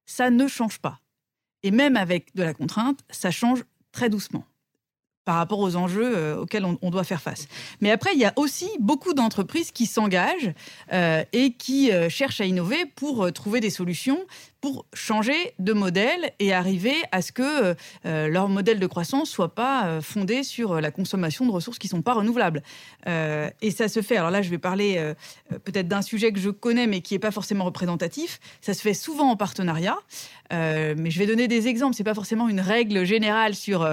ça 0.07 0.31
ne 0.31 0.47
change 0.49 0.79
pas. 0.79 1.01
Et 1.63 1.71
même 1.71 1.97
avec 1.97 2.35
de 2.35 2.43
la 2.43 2.55
contrainte, 2.55 3.01
ça 3.11 3.31
change 3.31 3.65
très 3.93 4.09
doucement 4.09 4.45
par 5.27 5.37
rapport 5.37 5.59
aux 5.59 5.77
enjeux 5.77 6.17
euh, 6.17 6.39
auxquels 6.39 6.65
on, 6.65 6.91
doit 6.91 7.05
faire 7.05 7.21
face. 7.21 7.47
Mais 7.81 7.91
après, 7.91 8.11
il 8.15 8.19
y 8.19 8.25
a 8.25 8.33
aussi 8.37 8.69
beaucoup 8.81 9.13
d'entreprises 9.13 9.71
qui 9.71 9.87
s'engagent 9.87 10.53
euh, 10.93 11.23
et 11.33 11.53
qui 11.53 11.91
cherchent 12.09 12.41
à 12.41 12.47
innover 12.47 12.87
pour 12.87 13.31
trouver 13.33 13.61
des 13.61 13.71
solutions 13.71 14.27
pour 14.61 14.85
changer 14.93 15.55
de 15.59 15.73
modèle 15.73 16.33
et 16.39 16.53
arriver 16.53 16.95
à 17.13 17.23
ce 17.23 17.33
que 17.33 17.75
euh, 18.05 18.29
leur 18.29 18.49
modèle 18.49 18.79
de 18.79 18.87
croissance 18.87 19.31
soit 19.31 19.55
pas 19.55 19.87
euh, 19.87 20.01
fondé 20.03 20.43
sur 20.43 20.81
la 20.81 20.91
consommation 20.91 21.47
de 21.47 21.51
ressources 21.51 21.79
qui 21.79 21.89
sont 21.89 22.03
pas 22.03 22.15
renouvelables. 22.15 22.63
Euh, 23.07 23.49
et 23.63 23.71
ça 23.71 23.89
se 23.89 24.03
fait. 24.03 24.17
Alors 24.17 24.31
là, 24.31 24.43
je 24.43 24.51
vais 24.51 24.59
parler 24.59 25.15
peut-être 25.65 25.89
d'un 25.89 26.03
sujet 26.03 26.33
que 26.33 26.41
je 26.41 26.51
connais 26.51 26.87
mais 26.87 27.01
qui 27.01 27.15
est 27.15 27.19
pas 27.19 27.31
forcément 27.31 27.65
représentatif. 27.65 28.41
Ça 28.61 28.75
se 28.75 28.83
fait 28.83 28.95
souvent 28.95 29.31
en 29.31 29.37
partenariat. 29.37 29.97
mais 30.51 31.11
je 31.11 31.19
vais 31.19 31.27
donner 31.27 31.49
des 31.49 31.69
exemples. 31.69 31.95
C'est 31.95 32.05
pas 32.05 32.15
forcément 32.15 32.49
une 32.49 32.61
règle 32.61 33.05
générale 33.05 33.55
sur 33.55 33.89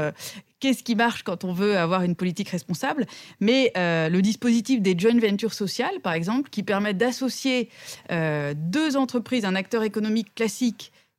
qu'est-ce 0.60 0.84
qui 0.84 0.96
marche 0.96 1.24
quand 1.24 1.44
on 1.44 1.54
veut 1.54 1.78
avoir 1.78 2.04
une 2.04 2.16
politique 2.16 2.50
responsable, 2.50 3.06
mais 3.40 3.72
le 3.76 4.20
dispositif 4.22 4.82
des 4.82 4.98
joint 4.98 5.20
ventures 5.20 5.54
sociales, 5.54 6.00
par 6.02 6.14
exemple, 6.14 6.50
qui 6.50 6.64
permettent 6.64 6.98
d'associer 6.98 7.70
deux 8.10 8.98
entreprises, 8.98 9.46
un 9.46 9.56
acteur 9.56 9.84
économique 9.84 10.34
classique 10.36 10.57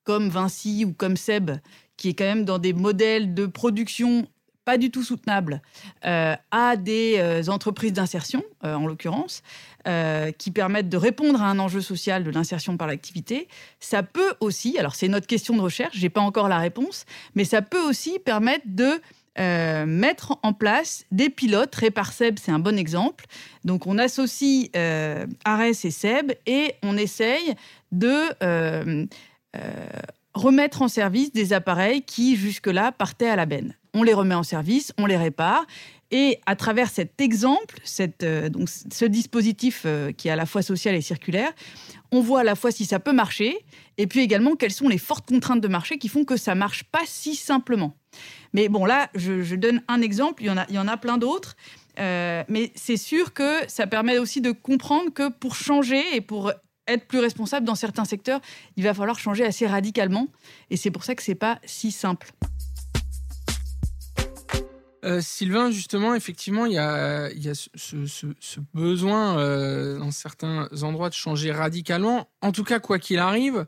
comme 0.05 0.29
Vinci 0.29 0.85
ou 0.85 0.93
comme 0.93 1.17
Seb, 1.17 1.51
qui 1.97 2.11
est 2.11 2.15
quand 2.15 2.25
même 2.25 2.45
dans 2.45 2.59
des 2.59 2.73
modèles 2.73 3.35
de 3.35 3.47
production 3.47 4.27
pas 4.69 4.77
du 4.77 4.91
tout 4.91 5.03
soutenables, 5.03 5.63
euh, 6.05 6.37
à 6.51 6.77
des 6.77 7.15
euh, 7.17 7.49
entreprises 7.49 7.95
d'insertion, 7.95 8.45
euh, 8.65 8.75
en 8.75 8.87
l'occurrence, 8.87 9.43
qui 10.37 10.51
permettent 10.51 10.91
de 10.91 10.99
répondre 10.99 11.41
à 11.41 11.47
un 11.47 11.59
enjeu 11.59 11.81
social 11.81 12.23
de 12.23 12.29
l'insertion 12.29 12.77
par 12.77 12.87
l'activité, 12.87 13.49
ça 13.81 14.03
peut 14.03 14.35
aussi, 14.41 14.77
alors 14.79 14.95
c'est 14.95 15.09
notre 15.09 15.27
question 15.27 15.57
de 15.57 15.63
recherche, 15.63 15.97
j'ai 15.97 16.11
pas 16.11 16.21
encore 16.21 16.51
la 16.51 16.59
réponse, 16.59 17.07
mais 17.35 17.45
ça 17.45 17.63
peut 17.63 17.81
aussi 17.89 18.19
permettre 18.19 18.67
de 18.67 19.01
mettre 19.39 20.39
en 20.43 20.53
place 20.53 21.05
des 21.11 21.31
pilotes. 21.31 21.75
Seb, 22.13 22.39
c'est 22.39 22.53
un 22.53 22.59
bon 22.59 22.79
exemple. 22.79 23.27
Donc, 23.65 23.87
on 23.87 23.99
associe 23.99 24.71
Ares 25.45 25.85
et 25.85 25.91
Seb 25.91 26.33
et 26.47 26.75
on 26.83 26.97
essaye 26.97 27.55
de 27.93 28.29
euh, 29.57 29.87
remettre 30.35 30.83
en 30.83 30.89
service 30.89 31.33
des 31.33 31.53
appareils 31.53 32.03
qui, 32.03 32.37
jusque-là, 32.37 32.93
partaient 32.93 33.29
à 33.29 33.37
la 33.37 33.47
benne. 33.47 33.75
On 33.95 34.03
les 34.03 34.15
remet 34.15 34.35
en 34.35 34.43
service, 34.43 34.93
on 34.99 35.07
les 35.07 35.17
répare. 35.17 35.67
Et 36.11 36.39
à 36.47 36.57
travers 36.57 36.89
cet 36.89 37.21
exemple, 37.21 37.81
euh, 38.23 38.49
donc 38.49 38.69
ce 38.69 39.05
dispositif 39.05 39.83
euh, 39.85 40.11
qui 40.13 40.29
est 40.29 40.31
à 40.31 40.37
la 40.37 40.47
fois 40.47 40.63
social 40.63 40.95
et 40.95 41.03
circulaire, 41.03 41.53
on 42.11 42.21
voit 42.21 42.41
à 42.41 42.45
la 42.45 42.55
fois 42.55 42.71
si 42.71 42.87
ça 42.87 42.99
peut 42.99 43.13
marcher, 43.13 43.59
et 43.99 44.07
puis 44.07 44.21
également 44.21 44.57
quelles 44.57 44.73
sont 44.73 44.89
les 44.89 44.97
fortes 44.97 45.29
contraintes 45.29 45.61
de 45.61 45.69
marché 45.69 45.99
qui 45.99 46.09
font 46.09 46.25
que 46.25 46.39
ça 46.39 46.55
marche 46.55 46.85
pas 46.85 47.03
si 47.05 47.35
simplement. 47.35 47.95
Mais 48.55 48.69
bon, 48.71 48.87
là, 48.87 49.11
je, 49.15 49.55
donne 49.55 49.83
un 49.89 50.01
exemple, 50.01 50.43
il 50.43 50.47
y 50.47 50.51
en 50.51 50.57
a, 50.57 50.65
il 50.71 50.77
y 50.77 50.79
en 50.79 50.89
a 50.89 50.97
plein 50.97 51.19
d'autres. 51.19 51.57
mais 51.99 52.73
c'est 52.75 52.97
sûr 52.97 53.35
que 53.35 53.59
ça 53.69 53.87
permet 53.87 54.19
aussi 54.19 54.41
de 54.41 54.53
comprendre 54.53 55.13
que 55.13 55.29
pour 55.29 55.55
changer 55.55 56.03
et 56.15 56.23
pour 56.23 56.53
être 56.89 57.07
plus 57.07 57.21
responsable 57.21 57.67
dans 57.67 57.75
certains 57.75 58.05
secteurs, 58.05 58.41
il 58.77 58.85
va 58.85 58.95
falloir 58.95 59.19
changer 59.19 59.45
assez 59.45 59.67
radicalement. 59.67 60.29
Et 60.71 60.77
c'est 60.77 60.91
pour 60.91 61.05
ça 61.05 61.15
que 61.15 61.23
c'est 61.23 61.35
pas 61.35 61.59
si 61.65 61.93
simple. 61.93 62.33
Euh, 65.05 65.21
Sylvain, 65.21 65.71
justement, 65.71 66.15
effectivement, 66.15 66.67
il 66.67 66.73
y 66.73 66.79
a, 66.79 67.31
ce, 67.55 68.61
besoin 68.75 69.39
euh, 69.39 69.99
dans 69.99 70.11
certains 70.11 70.69
endroits 70.83 71.09
de 71.09 71.15
changer 71.15 71.53
radicalement. 71.53 72.29
En 72.43 72.53
tout 72.53 72.65
cas, 72.65 72.81
quoi 72.81 72.99
qu'il 72.99 73.19
arrive, 73.19 73.67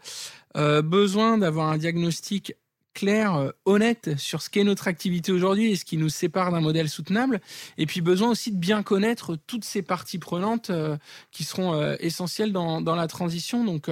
euh, 0.57 0.83
besoin 0.83 1.39
d'avoir 1.39 1.69
un 1.71 1.79
diagnostic 1.79 2.55
clair, 2.93 3.53
honnête 3.67 4.19
sur 4.19 4.43
ce 4.43 4.51
qu'est 4.51 4.65
notre 4.65 4.89
activité 4.89 5.31
aujourd'hui 5.31 5.71
et 5.71 5.77
ce 5.77 5.85
qui 5.85 5.97
nous 5.97 6.09
sépare 6.09 6.51
d'un 6.51 6.61
modèle 6.61 6.89
soutenable. 6.89 7.41
Et 7.79 7.87
puis 7.87 8.01
besoin 8.01 8.31
aussi 8.31 8.51
de 8.51 8.59
bien 8.59 8.83
connaître 8.83 9.37
toutes 9.47 9.65
ces 9.65 9.81
parties 9.81 10.19
prenantes 10.19 10.73
qui 11.31 11.45
seront 11.45 11.95
essentielles 12.01 12.53
dans, 12.53 12.81
la 12.81 13.07
transition. 13.07 13.65
Donc 13.65 13.89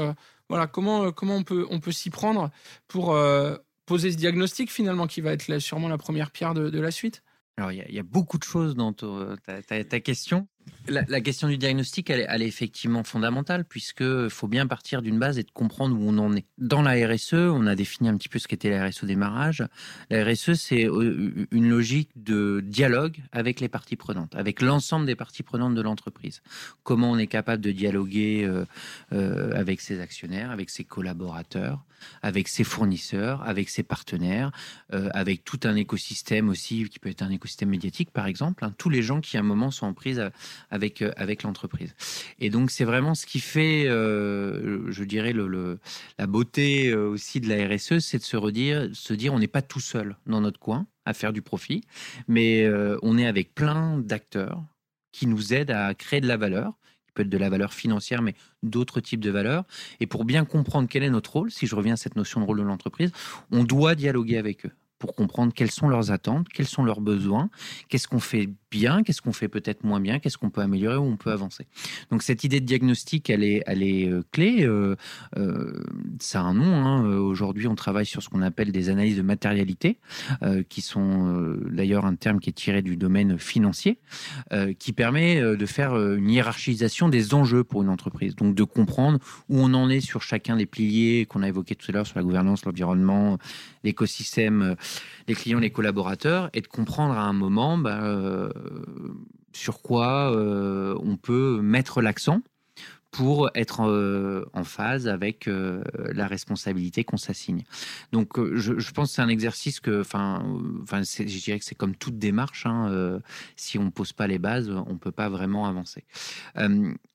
voilà, 0.48 0.66
comment, 0.66 1.12
on 1.22 1.44
peut 1.44 1.92
s'y 1.92 2.10
prendre 2.10 2.50
pour 2.88 3.16
poser 3.86 4.12
ce 4.12 4.16
diagnostic 4.16 4.70
finalement 4.70 5.06
qui 5.06 5.20
va 5.20 5.32
être 5.32 5.58
sûrement 5.60 5.88
la 5.88 5.98
première 5.98 6.30
pierre 6.30 6.54
de, 6.54 6.78
la 6.78 6.90
suite? 6.90 7.22
Alors, 7.58 7.72
il 7.72 7.92
y, 7.92 7.98
a 7.98 8.04
beaucoup 8.04 8.38
de 8.38 8.44
choses 8.44 8.76
dans 8.76 8.92
ta 8.92 10.00
question. 10.00 10.46
La, 10.88 11.20
question 11.20 11.48
du 11.48 11.58
diagnostic, 11.58 12.08
elle, 12.10 12.42
est 12.42 12.46
effectivement 12.46 13.04
fondamentale, 13.04 13.64
puisqu'il 13.64 14.30
faut 14.30 14.48
bien 14.48 14.66
partir 14.66 15.02
d'une 15.02 15.18
base 15.18 15.38
et 15.38 15.42
de 15.42 15.50
comprendre 15.50 15.96
où 15.98 16.08
on 16.08 16.16
en 16.18 16.34
est. 16.34 16.46
Dans 16.56 16.80
la 16.80 16.92
RSE, 17.06 17.34
on 17.34 17.66
a 17.66 17.74
défini 17.74 18.08
un 18.08 18.16
petit 18.16 18.28
peu 18.28 18.38
ce 18.38 18.48
qu'était 18.48 18.70
la 18.70 18.86
RSE 18.86 19.04
au 19.04 19.06
démarrage. 19.06 19.64
La 20.10 20.24
RSE, 20.24 20.54
c'est 20.54 20.86
euh, 20.86 21.46
une 21.50 21.68
logique 21.68 22.10
de 22.16 22.62
dialogue 22.64 23.18
avec 23.32 23.60
les 23.60 23.68
parties 23.68 23.96
prenantes, 23.96 24.34
avec 24.34 24.62
l'ensemble 24.62 25.04
des 25.04 25.16
parties 25.16 25.42
prenantes 25.42 25.74
de 25.74 25.82
l'entreprise. 25.82 26.40
Comment 26.84 27.10
on 27.10 27.18
est 27.18 27.26
capable 27.26 27.62
de 27.62 27.70
dialoguer 27.70 28.44
euh, 28.44 28.64
euh, 29.12 29.52
avec 29.54 29.80
ses 29.80 30.00
actionnaires, 30.00 30.50
avec 30.50 30.70
ses 30.70 30.84
collaborateurs, 30.84 31.84
avec 32.22 32.48
ses 32.48 32.64
fournisseurs, 32.64 33.42
avec 33.42 33.68
ses 33.68 33.82
partenaires, 33.82 34.52
avec 34.90 35.42
tout 35.42 35.58
un 35.64 35.74
écosystème 35.74 36.48
aussi, 36.48 36.88
qui 36.88 37.00
peut 37.00 37.08
être 37.08 37.22
un 37.22 37.30
écosystème 37.30 37.70
médiatique, 37.70 38.12
par 38.12 38.26
exemple. 38.26 38.64
Hein. 38.64 38.72
tous 38.78 38.88
les 38.88 39.02
gens 39.02 39.20
qui, 39.20 39.36
à 39.36 39.40
un 39.40 39.42
moment, 39.42 39.72
sont 39.72 39.86
en 39.86 39.94
prise 39.94 40.22
avec, 40.70 41.02
euh, 41.02 41.12
avec 41.16 41.42
l'entreprise. 41.42 41.94
Et 42.38 42.50
donc, 42.50 42.70
c'est 42.70 42.84
vraiment 42.84 43.14
ce 43.14 43.26
qui 43.26 43.40
fait, 43.40 43.86
euh, 43.86 44.90
je 44.90 45.04
dirais, 45.04 45.32
le, 45.32 45.78
la 46.18 46.26
beauté 46.26 46.90
euh, 46.90 47.08
aussi 47.08 47.40
de 47.40 47.48
la 47.48 47.66
RSE, 47.66 47.98
c'est 48.00 48.18
de 48.18 48.22
se 48.22 48.36
redire, 48.36 48.88
se 48.92 49.14
dire, 49.14 49.32
on 49.32 49.38
n'est 49.38 49.46
pas 49.46 49.62
tout 49.62 49.80
seul 49.80 50.16
dans 50.26 50.40
notre 50.40 50.58
coin 50.58 50.86
à 51.04 51.14
faire 51.14 51.32
du 51.32 51.40
profit, 51.40 51.84
mais 52.26 52.68
on 53.02 53.16
est 53.16 53.26
avec 53.26 53.54
plein 53.54 53.96
d'acteurs 53.96 54.62
qui 55.10 55.26
nous 55.26 55.54
aident 55.54 55.70
à 55.70 55.94
créer 55.94 56.20
de 56.20 56.26
la 56.26 56.36
valeur, 56.36 56.74
qui 57.06 57.12
peut 57.14 57.22
être 57.22 57.30
de 57.30 57.38
la 57.38 57.48
valeur 57.48 57.72
financière, 57.72 58.20
mais 58.20 58.34
d'autres 58.62 59.00
types 59.00 59.20
de 59.20 59.30
valeurs. 59.30 59.64
Et 60.00 60.06
pour 60.06 60.26
bien 60.26 60.44
comprendre 60.44 60.86
quel 60.86 61.02
est 61.02 61.08
notre 61.08 61.32
rôle, 61.32 61.50
si 61.50 61.66
je 61.66 61.74
reviens 61.74 61.94
à 61.94 61.96
cette 61.96 62.16
notion 62.16 62.40
de 62.40 62.44
rôle 62.44 62.58
de 62.58 62.62
l'entreprise, 62.64 63.10
on 63.50 63.64
doit 63.64 63.94
dialoguer 63.94 64.36
avec 64.36 64.66
eux 64.66 64.72
pour 64.98 65.14
comprendre 65.14 65.52
quelles 65.54 65.70
sont 65.70 65.88
leurs 65.88 66.10
attentes, 66.10 66.48
quels 66.48 66.66
sont 66.66 66.84
leurs 66.84 67.00
besoins, 67.00 67.50
qu'est-ce 67.88 68.08
qu'on 68.08 68.20
fait 68.20 68.48
bien, 68.70 69.02
qu'est-ce 69.02 69.22
qu'on 69.22 69.32
fait 69.32 69.48
peut-être 69.48 69.84
moins 69.84 70.00
bien, 70.00 70.18
qu'est-ce 70.18 70.38
qu'on 70.38 70.50
peut 70.50 70.60
améliorer 70.60 70.96
ou 70.96 71.04
on 71.04 71.16
peut 71.16 71.32
avancer. 71.32 71.66
Donc 72.10 72.22
cette 72.22 72.44
idée 72.44 72.60
de 72.60 72.66
diagnostic, 72.66 73.30
elle 73.30 73.42
est, 73.42 73.62
elle 73.66 73.82
est 73.82 74.08
euh, 74.08 74.22
clé. 74.32 74.64
Euh, 74.64 74.96
euh, 75.36 75.82
ça 76.20 76.40
a 76.40 76.44
un 76.44 76.54
nom. 76.54 76.86
Hein. 76.86 77.04
Aujourd'hui, 77.18 77.66
on 77.66 77.74
travaille 77.74 78.06
sur 78.06 78.22
ce 78.22 78.28
qu'on 78.28 78.42
appelle 78.42 78.72
des 78.72 78.88
analyses 78.88 79.16
de 79.16 79.22
matérialité, 79.22 79.98
qui 80.68 80.80
sont 80.80 81.56
d'ailleurs 81.70 82.04
un 82.04 82.14
terme 82.14 82.40
qui 82.40 82.50
est 82.50 82.54
tiré 82.54 82.82
du 82.82 82.96
domaine 82.96 83.38
financier, 83.38 83.98
qui 84.78 84.92
permet 84.92 85.40
de 85.40 85.66
faire 85.66 85.96
une 85.96 86.30
hiérarchisation 86.30 87.08
des 87.08 87.34
enjeux 87.34 87.64
pour 87.64 87.82
une 87.82 87.88
entreprise. 87.88 88.34
Donc 88.36 88.54
de 88.54 88.64
comprendre 88.64 89.18
où 89.48 89.58
on 89.58 89.74
en 89.74 89.88
est 89.90 90.00
sur 90.00 90.22
chacun 90.22 90.56
des 90.56 90.66
piliers 90.66 91.26
qu'on 91.26 91.42
a 91.42 91.48
évoqués 91.48 91.74
tout 91.74 91.86
à 91.90 91.92
l'heure 91.92 92.06
sur 92.06 92.18
la 92.18 92.22
gouvernance, 92.22 92.64
l'environnement, 92.64 93.38
l'écosystème, 93.84 94.76
les 95.26 95.34
clients, 95.34 95.60
les 95.60 95.70
collaborateurs, 95.70 96.50
et 96.52 96.60
de 96.60 96.66
comprendre 96.66 97.14
à 97.14 97.22
un 97.22 97.32
moment 97.32 97.78
bah, 97.78 98.50
sur 99.52 99.82
quoi 99.82 100.32
euh, 100.34 100.96
on 101.02 101.16
peut 101.16 101.60
mettre 101.60 102.00
l'accent 102.00 102.42
pour 103.10 103.50
être 103.54 103.88
euh, 103.88 104.44
en 104.52 104.64
phase 104.64 105.08
avec 105.08 105.48
euh, 105.48 105.82
la 106.12 106.26
responsabilité 106.26 107.04
qu'on 107.04 107.16
s'assigne. 107.16 107.64
Donc, 108.12 108.38
je, 108.54 108.92
pense 108.92 109.08
que 109.08 109.14
c'est 109.14 109.22
un 109.22 109.28
exercice 109.28 109.80
que, 109.80 110.02
enfin, 110.02 110.44
enfin, 110.82 111.00
je 111.02 111.22
dirais 111.22 111.58
que 111.58 111.64
c'est 111.64 111.74
comme 111.74 111.96
toute 111.96 112.18
démarche. 112.18 112.66
Hein, 112.66 113.20
si 113.56 113.78
on 113.78 113.84
ne 113.84 113.90
pose 113.90 114.12
pas 114.12 114.26
les 114.26 114.38
bases, 114.38 114.68
on 114.70 114.92
ne 114.92 114.98
peut 114.98 115.10
pas 115.10 115.30
vraiment 115.30 115.66
avancer. 115.66 116.04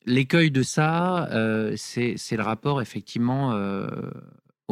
L'écueil 0.05 0.49
de 0.49 0.63
ça, 0.63 1.29
c'est 1.75 2.17
le 2.31 2.43
rapport 2.43 2.81
effectivement 2.81 3.53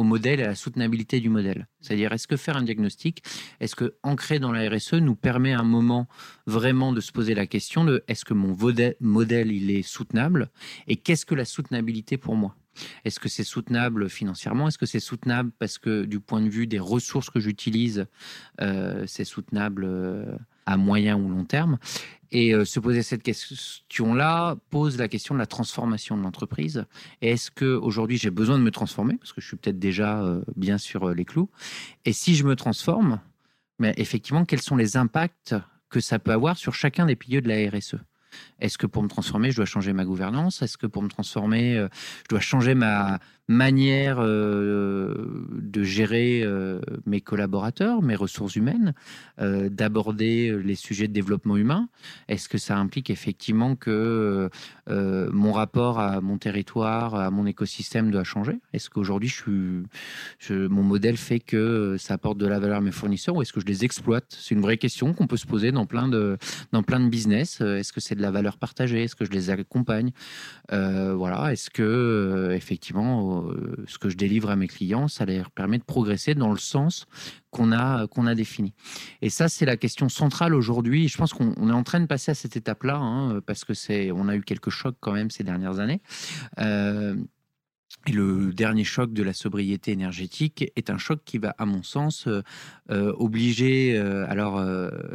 au 0.02 0.04
modèle 0.04 0.40
et 0.40 0.44
à 0.44 0.48
la 0.48 0.54
soutenabilité 0.54 1.20
du 1.20 1.28
modèle. 1.28 1.68
C'est-à-dire, 1.80 2.12
est-ce 2.12 2.26
que 2.26 2.36
faire 2.36 2.56
un 2.56 2.62
diagnostic, 2.62 3.22
est-ce 3.60 3.74
que 3.74 3.94
ancrer 4.02 4.38
dans 4.38 4.52
la 4.52 4.68
RSE 4.68 4.94
nous 4.94 5.14
permet 5.14 5.52
un 5.52 5.62
moment 5.62 6.08
vraiment 6.46 6.92
de 6.92 7.00
se 7.00 7.12
poser 7.12 7.34
la 7.34 7.46
question 7.46 7.84
de 7.84 8.04
est-ce 8.08 8.24
que 8.24 8.34
mon 8.34 8.56
modèle 9.00 9.52
il 9.52 9.70
est 9.70 9.82
soutenable 9.82 10.50
et 10.88 10.96
qu'est-ce 10.96 11.24
que 11.24 11.34
la 11.34 11.44
soutenabilité 11.44 12.18
pour 12.18 12.36
moi? 12.36 12.56
Est-ce 13.04 13.20
que 13.20 13.28
c'est 13.28 13.44
soutenable 13.44 14.08
financièrement? 14.08 14.68
Est-ce 14.68 14.78
que 14.78 14.86
c'est 14.86 15.00
soutenable 15.00 15.52
parce 15.58 15.78
que 15.78 16.04
du 16.04 16.20
point 16.20 16.40
de 16.40 16.48
vue 16.48 16.66
des 16.66 16.78
ressources 16.78 17.30
que 17.30 17.40
j'utilise, 17.40 18.06
euh, 18.60 19.04
c'est 19.06 19.24
soutenable 19.24 19.84
euh, 19.84 20.36
à 20.66 20.76
moyen 20.76 21.16
ou 21.16 21.28
long 21.28 21.44
terme. 21.44 21.78
Et 22.30 22.54
euh, 22.54 22.64
se 22.64 22.80
poser 22.80 23.02
cette 23.02 23.22
question-là 23.22 24.56
pose 24.70 24.96
la 24.96 25.06
question 25.06 25.34
de 25.34 25.38
la 25.38 25.46
transformation 25.46 26.16
de 26.16 26.22
l'entreprise. 26.22 26.86
Est-ce 27.20 27.50
que 27.50 27.74
aujourd'hui 27.76 28.16
j'ai 28.16 28.30
besoin 28.30 28.58
de 28.58 28.62
me 28.62 28.70
transformer? 28.70 29.16
Parce 29.18 29.34
que 29.34 29.42
je 29.42 29.46
suis 29.46 29.56
peut-être 29.56 29.78
déjà 29.78 30.22
euh, 30.22 30.42
bien 30.56 30.78
sur 30.78 31.08
euh, 31.08 31.14
les 31.14 31.26
clous. 31.26 31.50
Et 32.06 32.14
si 32.14 32.34
je 32.34 32.44
me 32.44 32.56
transforme, 32.56 33.20
mais 33.78 33.92
effectivement, 33.98 34.46
quels 34.46 34.62
sont 34.62 34.76
les 34.76 34.96
impacts 34.96 35.54
que 35.90 36.00
ça 36.00 36.18
peut 36.18 36.32
avoir 36.32 36.56
sur 36.56 36.74
chacun 36.74 37.04
des 37.04 37.16
piliers 37.16 37.42
de 37.42 37.48
la 37.48 37.70
RSE 37.70 37.96
est-ce 38.60 38.78
que 38.78 38.86
pour 38.86 39.02
me 39.02 39.08
transformer, 39.08 39.50
je 39.50 39.56
dois 39.56 39.66
changer 39.66 39.92
ma 39.92 40.04
gouvernance? 40.04 40.62
Est-ce 40.62 40.76
que 40.76 40.86
pour 40.86 41.02
me 41.02 41.08
transformer, 41.08 41.86
je 42.24 42.28
dois 42.28 42.40
changer 42.40 42.74
ma, 42.74 43.18
manière 43.48 44.18
euh, 44.20 45.44
de 45.52 45.82
gérer 45.82 46.42
euh, 46.42 46.80
mes 47.06 47.20
collaborateurs, 47.20 48.02
mes 48.02 48.14
ressources 48.14 48.56
humaines, 48.56 48.94
euh, 49.40 49.68
d'aborder 49.68 50.56
les 50.62 50.74
sujets 50.74 51.08
de 51.08 51.12
développement 51.12 51.56
humain? 51.56 51.88
Est-ce 52.28 52.48
que 52.48 52.58
ça 52.58 52.76
implique 52.76 53.10
effectivement 53.10 53.76
que 53.76 54.48
mon 54.88 55.52
rapport 55.52 55.98
à 55.98 56.20
mon 56.20 56.38
territoire, 56.38 57.14
à 57.14 57.30
mon 57.30 57.46
écosystème 57.46 58.10
doit 58.10 58.24
changer? 58.24 58.58
Est-ce 58.72 58.90
qu'aujourd'hui, 58.90 59.32
mon 60.50 60.82
modèle 60.82 61.16
fait 61.16 61.40
que 61.40 61.96
ça 61.98 62.14
apporte 62.14 62.38
de 62.38 62.46
la 62.46 62.58
valeur 62.58 62.78
à 62.78 62.80
mes 62.80 62.92
fournisseurs? 62.92 63.36
Ou 63.36 63.42
est-ce 63.42 63.52
que 63.52 63.60
je 63.60 63.66
les 63.66 63.84
exploite? 63.84 64.26
C'est 64.28 64.54
une 64.54 64.60
vraie 64.60 64.78
question 64.78 65.12
qu'on 65.12 65.26
peut 65.26 65.36
se 65.36 65.46
poser 65.46 65.72
dans 65.72 65.86
plein 65.86 66.08
de, 66.08 66.38
dans 66.72 66.82
plein 66.82 67.00
de 67.00 67.08
business. 67.08 67.60
Est-ce 67.60 67.92
que 67.92 68.00
c'est 68.00 68.14
la 68.22 68.30
valeur 68.30 68.58
partagée 68.58 69.04
Est-ce 69.04 69.16
que 69.16 69.24
je 69.24 69.30
les 69.30 69.50
accompagne 69.50 70.12
Voilà. 70.70 71.52
Est-ce 71.52 71.70
que 71.70 72.52
effectivement 72.54 73.12
euh, 73.48 73.84
ce 73.86 73.98
que 73.98 74.08
je 74.08 74.16
délivre 74.16 74.50
à 74.50 74.56
mes 74.56 74.68
clients, 74.68 75.08
ça 75.08 75.24
leur 75.24 75.50
permet 75.50 75.78
de 75.78 75.84
progresser 75.84 76.34
dans 76.34 76.50
le 76.50 76.58
sens 76.58 77.06
qu'on 77.50 77.72
a, 77.72 78.06
a 78.06 78.34
défini. 78.34 78.72
Et 79.20 79.28
ça, 79.28 79.48
c'est 79.48 79.66
la 79.66 79.76
question 79.76 80.08
centrale 80.08 80.54
aujourd'hui. 80.54 81.08
Je 81.08 81.18
pense 81.18 81.32
qu'on 81.34 81.68
est 81.68 81.72
en 81.72 81.82
train 81.82 82.00
de 82.00 82.06
passer 82.06 82.30
à 82.30 82.34
cette 82.34 82.56
étape-là, 82.56 82.96
hein, 82.96 83.40
parce 83.46 83.64
que 83.64 83.74
c'est, 83.74 84.10
on 84.10 84.28
a 84.28 84.36
eu 84.36 84.42
quelques 84.42 84.70
chocs 84.70 84.96
quand 85.00 85.12
même 85.12 85.30
ces 85.30 85.44
dernières 85.44 85.78
années. 85.78 86.00
Et 88.06 88.12
le 88.12 88.52
dernier 88.52 88.82
choc 88.82 89.12
de 89.12 89.22
la 89.22 89.32
sobriété 89.32 89.92
énergétique 89.92 90.72
est 90.74 90.90
un 90.90 90.98
choc 90.98 91.20
qui 91.24 91.38
va, 91.38 91.54
à 91.58 91.66
mon 91.66 91.84
sens, 91.84 92.26
euh, 92.26 92.42
euh, 92.90 93.12
obliger. 93.16 93.96
Euh, 93.96 94.26
alors, 94.28 94.60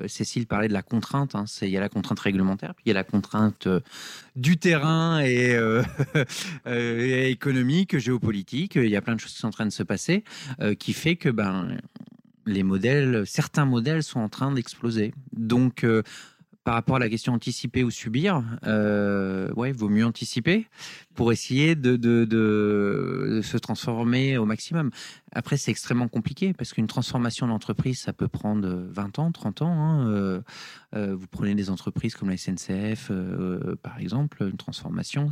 Cécile 0.07 0.47
parlait 0.47 0.69
de 0.69 0.73
la 0.73 0.83
contrainte. 0.83 1.35
Hein, 1.35 1.45
il 1.61 1.69
y 1.69 1.77
a 1.77 1.81
la 1.81 1.89
contrainte 1.89 2.19
réglementaire, 2.19 2.73
puis 2.75 2.83
il 2.85 2.89
y 2.89 2.91
a 2.91 2.95
la 2.95 3.03
contrainte 3.03 3.67
du 4.35 4.57
terrain 4.57 5.21
et, 5.25 5.59
économique, 7.29 7.97
géopolitique. 7.97 8.75
Il 8.75 8.89
y 8.89 8.95
a 8.95 9.01
plein 9.01 9.15
de 9.15 9.19
choses 9.19 9.33
qui 9.33 9.39
sont 9.39 9.47
en 9.47 9.51
train 9.51 9.65
de 9.65 9.71
se 9.71 9.83
passer, 9.83 10.23
qui 10.79 10.93
fait 10.93 11.17
que 11.17 11.29
ben 11.29 11.77
certains 13.25 13.65
modèles 13.65 14.03
sont 14.03 14.21
en 14.21 14.29
train 14.29 14.53
d'exploser. 14.53 15.13
Donc 15.33 15.85
par 16.67 16.73
rapport 16.73 16.97
à 16.97 16.99
la 16.99 17.07
question 17.07 17.31
anticiper 17.31 17.85
ou 17.85 17.91
subir, 17.91 18.43
euh, 18.65 19.49
ouais, 19.53 19.71
vaut 19.71 19.87
mieux 19.87 20.05
anticiper 20.05 20.67
pour 21.15 21.31
essayer 21.31 21.75
de, 21.75 23.39
se 23.41 23.55
transformer 23.55 24.37
au 24.37 24.43
maximum. 24.45 24.91
Après, 25.31 25.55
c'est 25.55 25.71
extrêmement 25.71 26.09
compliqué 26.09 26.51
parce 26.51 26.73
qu'une 26.73 26.87
transformation 26.87 27.47
d'entreprise, 27.47 28.01
ça 28.01 28.11
peut 28.11 28.27
prendre 28.27 28.67
20 28.67 29.17
ans, 29.17 29.31
30 29.31 29.61
ans. 29.61 29.71
Hein. 29.71 30.09
Euh, 30.09 30.41
euh, 30.93 31.15
vous 31.15 31.27
prenez 31.27 31.55
des 31.55 31.69
entreprises 31.69 32.15
comme 32.15 32.29
la 32.29 32.35
SNCF, 32.35 33.11
euh, 33.11 33.77
par 33.81 33.99
exemple, 33.99 34.43
une 34.43 34.57
transformation. 34.57 35.31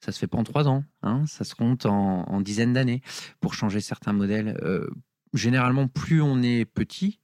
ça 0.00 0.10
se 0.10 0.18
fait 0.18 0.26
pas 0.26 0.38
en 0.38 0.44
trois 0.44 0.68
ans, 0.68 0.84
hein. 1.02 1.24
ça 1.26 1.44
se 1.44 1.54
compte 1.54 1.84
en 1.84 2.40
dizaines 2.40 2.72
d'années 2.72 3.02
pour 3.40 3.52
changer 3.52 3.82
certains 3.82 4.14
modèles. 4.14 4.58
généralement, 5.34 5.86
plus 5.86 6.22
on 6.22 6.42
est 6.42 6.64
petit, 6.64 7.20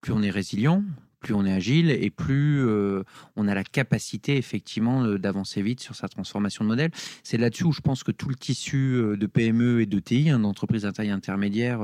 plus 0.00 0.12
on 0.12 0.22
est 0.22 0.30
résilient, 0.30 0.84
plus 1.20 1.34
on 1.34 1.44
est 1.44 1.52
agile 1.52 1.90
et 1.90 2.10
plus 2.10 2.64
euh, 2.66 3.02
on 3.36 3.48
a 3.48 3.54
la 3.54 3.64
capacité 3.64 4.36
effectivement 4.36 5.04
euh, 5.04 5.18
d'avancer 5.18 5.62
vite 5.62 5.80
sur 5.80 5.94
sa 5.94 6.08
transformation 6.08 6.64
de 6.64 6.68
modèle. 6.68 6.90
C'est 7.22 7.38
là-dessus 7.38 7.64
où 7.64 7.72
je 7.72 7.80
pense 7.80 8.04
que 8.04 8.12
tout 8.12 8.28
le 8.28 8.34
tissu 8.34 8.94
euh, 8.94 9.16
de 9.16 9.26
PME 9.26 9.82
et 9.82 9.86
de 9.86 9.98
TI, 9.98 10.30
hein, 10.30 10.38
d'entreprises 10.38 10.86
à 10.86 10.92
taille 10.92 11.10
intermédiaire 11.10 11.80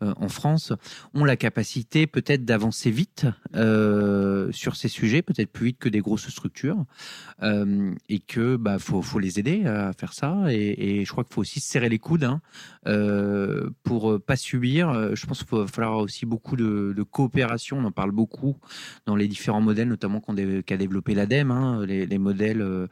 en 0.00 0.28
France, 0.28 0.72
ont 1.14 1.24
la 1.24 1.36
capacité 1.36 2.06
peut-être 2.06 2.44
d'avancer 2.44 2.90
vite 2.90 3.26
sur 4.52 4.76
ces 4.76 4.88
sujets, 4.88 5.22
peut-être 5.22 5.50
plus 5.50 5.66
vite 5.66 5.78
que 5.78 5.88
des 5.88 6.00
grosses 6.00 6.28
structures, 6.28 6.84
et 7.42 8.18
que 8.20 8.56
bah 8.56 8.78
faut, 8.78 9.18
les 9.18 9.38
aider 9.38 9.64
à 9.66 9.92
faire 9.92 10.12
ça. 10.12 10.46
Et, 10.50 11.04
je 11.04 11.10
crois 11.10 11.24
qu'il 11.24 11.34
faut 11.34 11.40
aussi 11.40 11.60
serrer 11.60 11.88
les 11.88 11.98
coudes 11.98 12.24
hein, 12.24 12.40
pour 13.82 14.20
pas 14.20 14.36
subir. 14.36 15.14
Je 15.14 15.26
pense 15.26 15.44
qu'il 15.44 15.58
va 15.58 15.66
falloir 15.66 15.98
aussi 15.98 16.26
beaucoup 16.26 16.56
de 16.56 17.02
coopération. 17.02 17.78
On 17.78 17.84
en 17.84 17.92
parle 17.92 18.12
beaucoup 18.12 18.56
dans 19.06 19.16
les 19.16 19.28
différents 19.28 19.60
modèles, 19.60 19.88
notamment 19.88 20.20
qu'a 20.20 20.76
développé 20.76 21.14
l'ADEME, 21.14 21.50
hein, 21.50 21.84
les, 21.86 22.18
modèles 22.18 22.62
euh, 22.62 22.86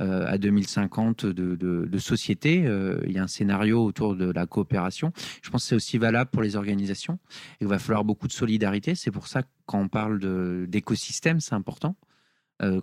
euh, 0.00 0.26
à 0.26 0.38
2050 0.38 1.26
de, 1.26 1.98
société. 1.98 2.66
Euh, 2.66 3.00
il 3.06 3.12
y 3.12 3.18
a 3.18 3.22
un 3.22 3.28
scénario 3.28 3.84
autour 3.84 4.16
de 4.16 4.30
la 4.30 4.46
coopération. 4.46 5.12
Je 5.42 5.50
pense 5.50 5.64
que 5.64 5.68
c'est 5.68 5.74
aussi 5.74 5.98
valable 5.98 6.30
pour 6.30 6.42
les 6.42 6.56
organisations. 6.56 7.18
Il 7.60 7.66
va 7.66 7.78
falloir 7.78 8.04
beaucoup 8.04 8.28
de 8.28 8.32
solidarité. 8.32 8.94
C'est 8.94 9.10
pour 9.10 9.26
ça 9.28 9.42
que 9.42 9.48
quand 9.66 9.80
on 9.80 9.88
parle 9.88 10.66
d'écosystème, 10.68 11.40
c'est 11.40 11.54
important. 11.54 11.96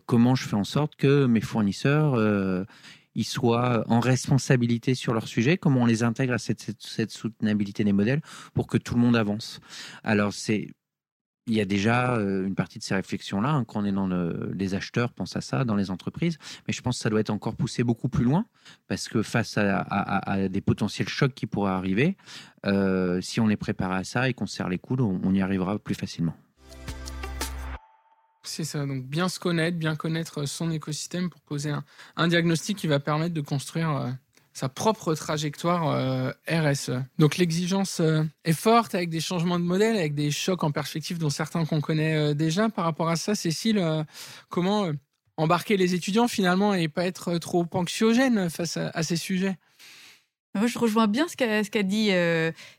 comment 0.06 0.36
je 0.36 0.48
fais 0.48 0.56
en 0.56 0.64
sorte 0.64 0.96
que 0.96 1.26
mes 1.26 1.42
fournisseurs 1.42 2.18
soient 3.22 3.84
en 3.88 4.00
responsabilité 4.00 4.96
sur 4.96 5.14
leur 5.14 5.28
sujet, 5.28 5.58
comment 5.58 5.82
on 5.82 5.86
les 5.86 6.04
intègre 6.04 6.34
à 6.34 6.38
cette, 6.38 6.76
cette 6.80 7.12
soutenabilité 7.12 7.84
des 7.84 7.94
modèles 7.94 8.22
pour 8.54 8.68
que 8.68 8.78
tout 8.78 8.96
le 8.96 9.02
monde 9.02 9.16
avance? 9.16 9.60
Alors 10.04 10.34
c'est 10.34 10.68
il 11.46 11.54
y 11.56 11.62
a 11.62 11.66
déjà 11.66 12.16
euh, 12.16 12.46
une 12.46 12.56
partie 12.56 12.80
de 12.80 12.84
ces 12.84 12.96
réflexions-là. 12.96 13.50
Hein, 13.50 13.66
quand 13.66 13.82
on 13.82 13.86
est 13.86 13.92
dans 13.92 14.08
le, 14.08 14.52
les 14.56 14.76
acheteurs, 14.76 15.12
pense 15.12 15.36
à 15.36 15.42
ça, 15.42 15.66
dans 15.66 15.76
les 15.76 15.92
entreprises. 15.92 16.38
Mais 16.68 16.74
je 16.74 16.82
pense 16.82 16.98
que 16.98 17.04
ça 17.04 17.10
doit 17.10 17.20
être 17.20 17.30
encore 17.30 17.56
poussé 17.56 17.84
beaucoup 17.84 18.10
plus 18.10 18.24
loin, 18.24 18.46
parce 18.88 19.10
que 19.10 19.22
face 19.22 19.58
à, 19.58 20.48
des 20.50 20.62
potentiels 20.62 21.10
chocs 21.10 21.34
qui 21.34 21.46
pourraient 21.46 21.72
arriver, 21.72 22.16
euh, 22.66 23.20
si 23.22 23.40
on 23.40 23.50
est 23.50 23.58
préparé 23.58 23.96
à 23.96 24.04
ça 24.04 24.30
et 24.30 24.34
qu'on 24.34 24.48
serre 24.48 24.70
les 24.70 24.78
coudes, 24.78 25.02
on, 25.02 25.34
y 25.34 25.42
arrivera 25.42 25.80
plus 25.80 25.96
facilement. 25.96 26.36
C'est 28.46 28.66
ça, 28.66 28.86
donc 28.86 29.06
bien 29.06 29.30
se 29.30 29.40
connaître, 29.40 29.78
bien 29.78 29.96
connaître 29.96 30.46
son 30.46 30.70
écosystème 30.70 31.30
pour 31.30 31.42
poser 31.42 31.72
un, 31.72 31.84
un 32.18 32.28
diagnostic 32.28 32.78
qui 32.78 32.88
va 32.88 33.00
permettre 33.00 33.34
de 33.34 33.42
construire 33.42 33.90
euh, 33.90 34.12
sa 34.54 34.70
propre 34.70 35.16
trajectoire 35.16 35.90
euh, 35.90 36.32
RSE. 36.48 36.92
Donc 37.18 37.38
l'exigence 37.38 38.00
euh, 38.00 38.24
est 38.46 38.54
forte 38.54 38.94
avec 38.94 39.10
des 39.10 39.20
changements 39.20 39.60
de 39.60 39.66
modèle, 39.66 39.98
avec 39.98 40.14
des 40.14 40.30
chocs 40.30 40.64
en 40.64 40.72
perspective 40.72 41.18
dont 41.18 41.32
certains 41.32 41.66
qu'on 41.66 41.82
connaît 41.82 42.16
euh, 42.16 42.34
déjà. 42.34 42.70
Par 42.70 42.86
rapport 42.86 43.10
à 43.10 43.16
ça, 43.16 43.34
Cécile, 43.34 43.84
comment 44.50 44.92
embarquer 45.38 45.78
les 45.78 45.96
étudiants 45.96 46.28
finalement 46.28 46.76
et 46.76 46.88
pas 46.88 47.06
être 47.06 47.38
trop 47.40 47.66
anxiogène 47.72 48.50
face 48.50 48.78
à, 48.78 49.04
ces 49.04 49.16
sujets? 49.16 49.58
Moi, 50.56 50.68
je 50.68 50.78
rejoins 50.78 51.08
bien 51.08 51.28
ce 51.28 51.36
qu'a 51.36 51.84
dit 51.84 52.12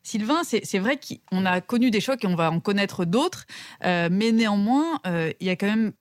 Sylvain. 0.02 0.42
C'est 0.44 0.78
vrai 0.78 0.98
qu'on 0.98 1.44
a 1.44 1.60
connu 1.60 1.90
des 1.90 2.00
chocs 2.00 2.22
et 2.22 2.26
on 2.28 2.36
va 2.36 2.50
en 2.50 2.60
connaître 2.60 3.04
d'autres, 3.04 3.46
mais 3.82 4.32
néanmoins, 4.32 5.00
il 5.04 5.46
y 5.46 5.50
a 5.50 5.56
quand 5.56 5.66
même 5.66 5.92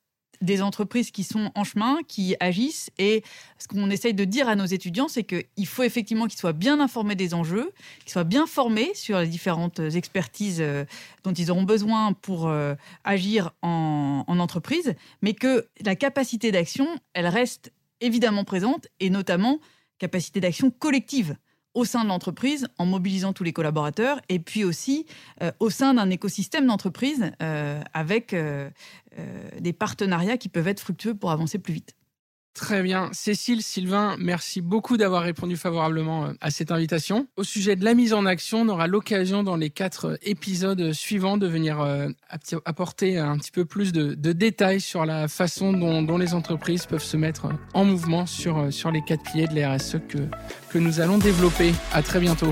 des 0.43 0.61
entreprises 0.61 1.09
qui 1.09 1.23
sont 1.23 1.51
en 1.55 1.63
chemin, 1.63 1.97
qui 2.07 2.35
agissent. 2.39 2.91
Et 2.99 3.23
ce 3.57 3.67
qu'on 3.67 3.89
essaye 3.89 4.13
de 4.13 4.25
dire 4.25 4.47
à 4.47 4.55
nos 4.55 4.65
étudiants, 4.65 5.07
c'est 5.07 5.23
qu'il 5.23 5.65
faut 5.65 5.83
effectivement 5.83 6.27
qu'ils 6.27 6.39
soient 6.39 6.53
bien 6.53 6.79
informés 6.79 7.15
des 7.15 7.33
enjeux, 7.33 7.71
qu'ils 8.01 8.11
soient 8.11 8.23
bien 8.23 8.45
formés 8.45 8.91
sur 8.93 9.19
les 9.19 9.27
différentes 9.27 9.79
expertises 9.79 10.59
euh, 10.61 10.85
dont 11.23 11.33
ils 11.33 11.49
auront 11.49 11.63
besoin 11.63 12.13
pour 12.13 12.47
euh, 12.47 12.75
agir 13.03 13.51
en, 13.61 14.25
en 14.27 14.39
entreprise, 14.39 14.93
mais 15.21 15.33
que 15.33 15.67
la 15.83 15.95
capacité 15.95 16.51
d'action, 16.51 16.87
elle 17.13 17.27
reste 17.27 17.71
évidemment 18.01 18.43
présente, 18.43 18.87
et 18.99 19.09
notamment 19.09 19.59
capacité 19.97 20.41
d'action 20.41 20.69
collective 20.69 21.37
au 21.73 21.85
sein 21.85 22.03
de 22.03 22.09
l'entreprise 22.09 22.67
en 22.77 22.85
mobilisant 22.85 23.33
tous 23.33 23.43
les 23.43 23.53
collaborateurs 23.53 24.19
et 24.29 24.39
puis 24.39 24.63
aussi 24.63 25.05
euh, 25.41 25.51
au 25.59 25.69
sein 25.69 25.93
d'un 25.93 26.09
écosystème 26.09 26.67
d'entreprise 26.67 27.31
euh, 27.41 27.81
avec 27.93 28.33
euh, 28.33 28.69
des 29.59 29.73
partenariats 29.73 30.37
qui 30.37 30.49
peuvent 30.49 30.67
être 30.67 30.79
fructueux 30.79 31.15
pour 31.15 31.31
avancer 31.31 31.59
plus 31.59 31.73
vite. 31.73 31.95
Très 32.53 32.83
bien. 32.83 33.09
Cécile, 33.13 33.63
Sylvain, 33.63 34.15
merci 34.19 34.61
beaucoup 34.61 34.95
d'avoir 34.95 35.23
répondu 35.23 35.57
favorablement 35.57 36.25
euh, 36.25 36.33
à 36.39 36.51
cette 36.51 36.71
invitation. 36.71 37.27
Au 37.35 37.43
sujet 37.43 37.75
de 37.75 37.83
la 37.83 37.95
mise 37.95 38.13
en 38.13 38.27
action, 38.27 38.61
on 38.61 38.69
aura 38.69 38.85
l'occasion 38.85 39.41
dans 39.41 39.55
les 39.55 39.71
quatre 39.71 40.19
épisodes 40.21 40.93
suivants 40.93 41.37
de 41.37 41.47
venir 41.47 41.81
euh, 41.81 42.09
apporter 42.65 43.17
un 43.17 43.37
petit 43.39 43.51
peu 43.51 43.65
plus 43.65 43.91
de, 43.91 44.13
détails 44.33 44.81
sur 44.81 45.05
la 45.05 45.27
façon 45.27 45.73
dont, 45.73 46.17
les 46.17 46.35
entreprises 46.35 46.85
peuvent 46.85 47.03
se 47.03 47.17
mettre 47.17 47.47
en 47.73 47.85
mouvement 47.85 48.27
sur, 48.27 48.71
sur 48.71 48.91
les 48.91 49.01
quatre 49.01 49.23
piliers 49.23 49.47
de 49.47 49.55
la 49.55 49.75
RSE 49.75 49.97
que, 50.07 50.19
que 50.69 50.77
nous 50.77 50.99
allons 50.99 51.17
développer. 51.17 51.73
À 51.91 52.03
très 52.03 52.19
bientôt. 52.19 52.51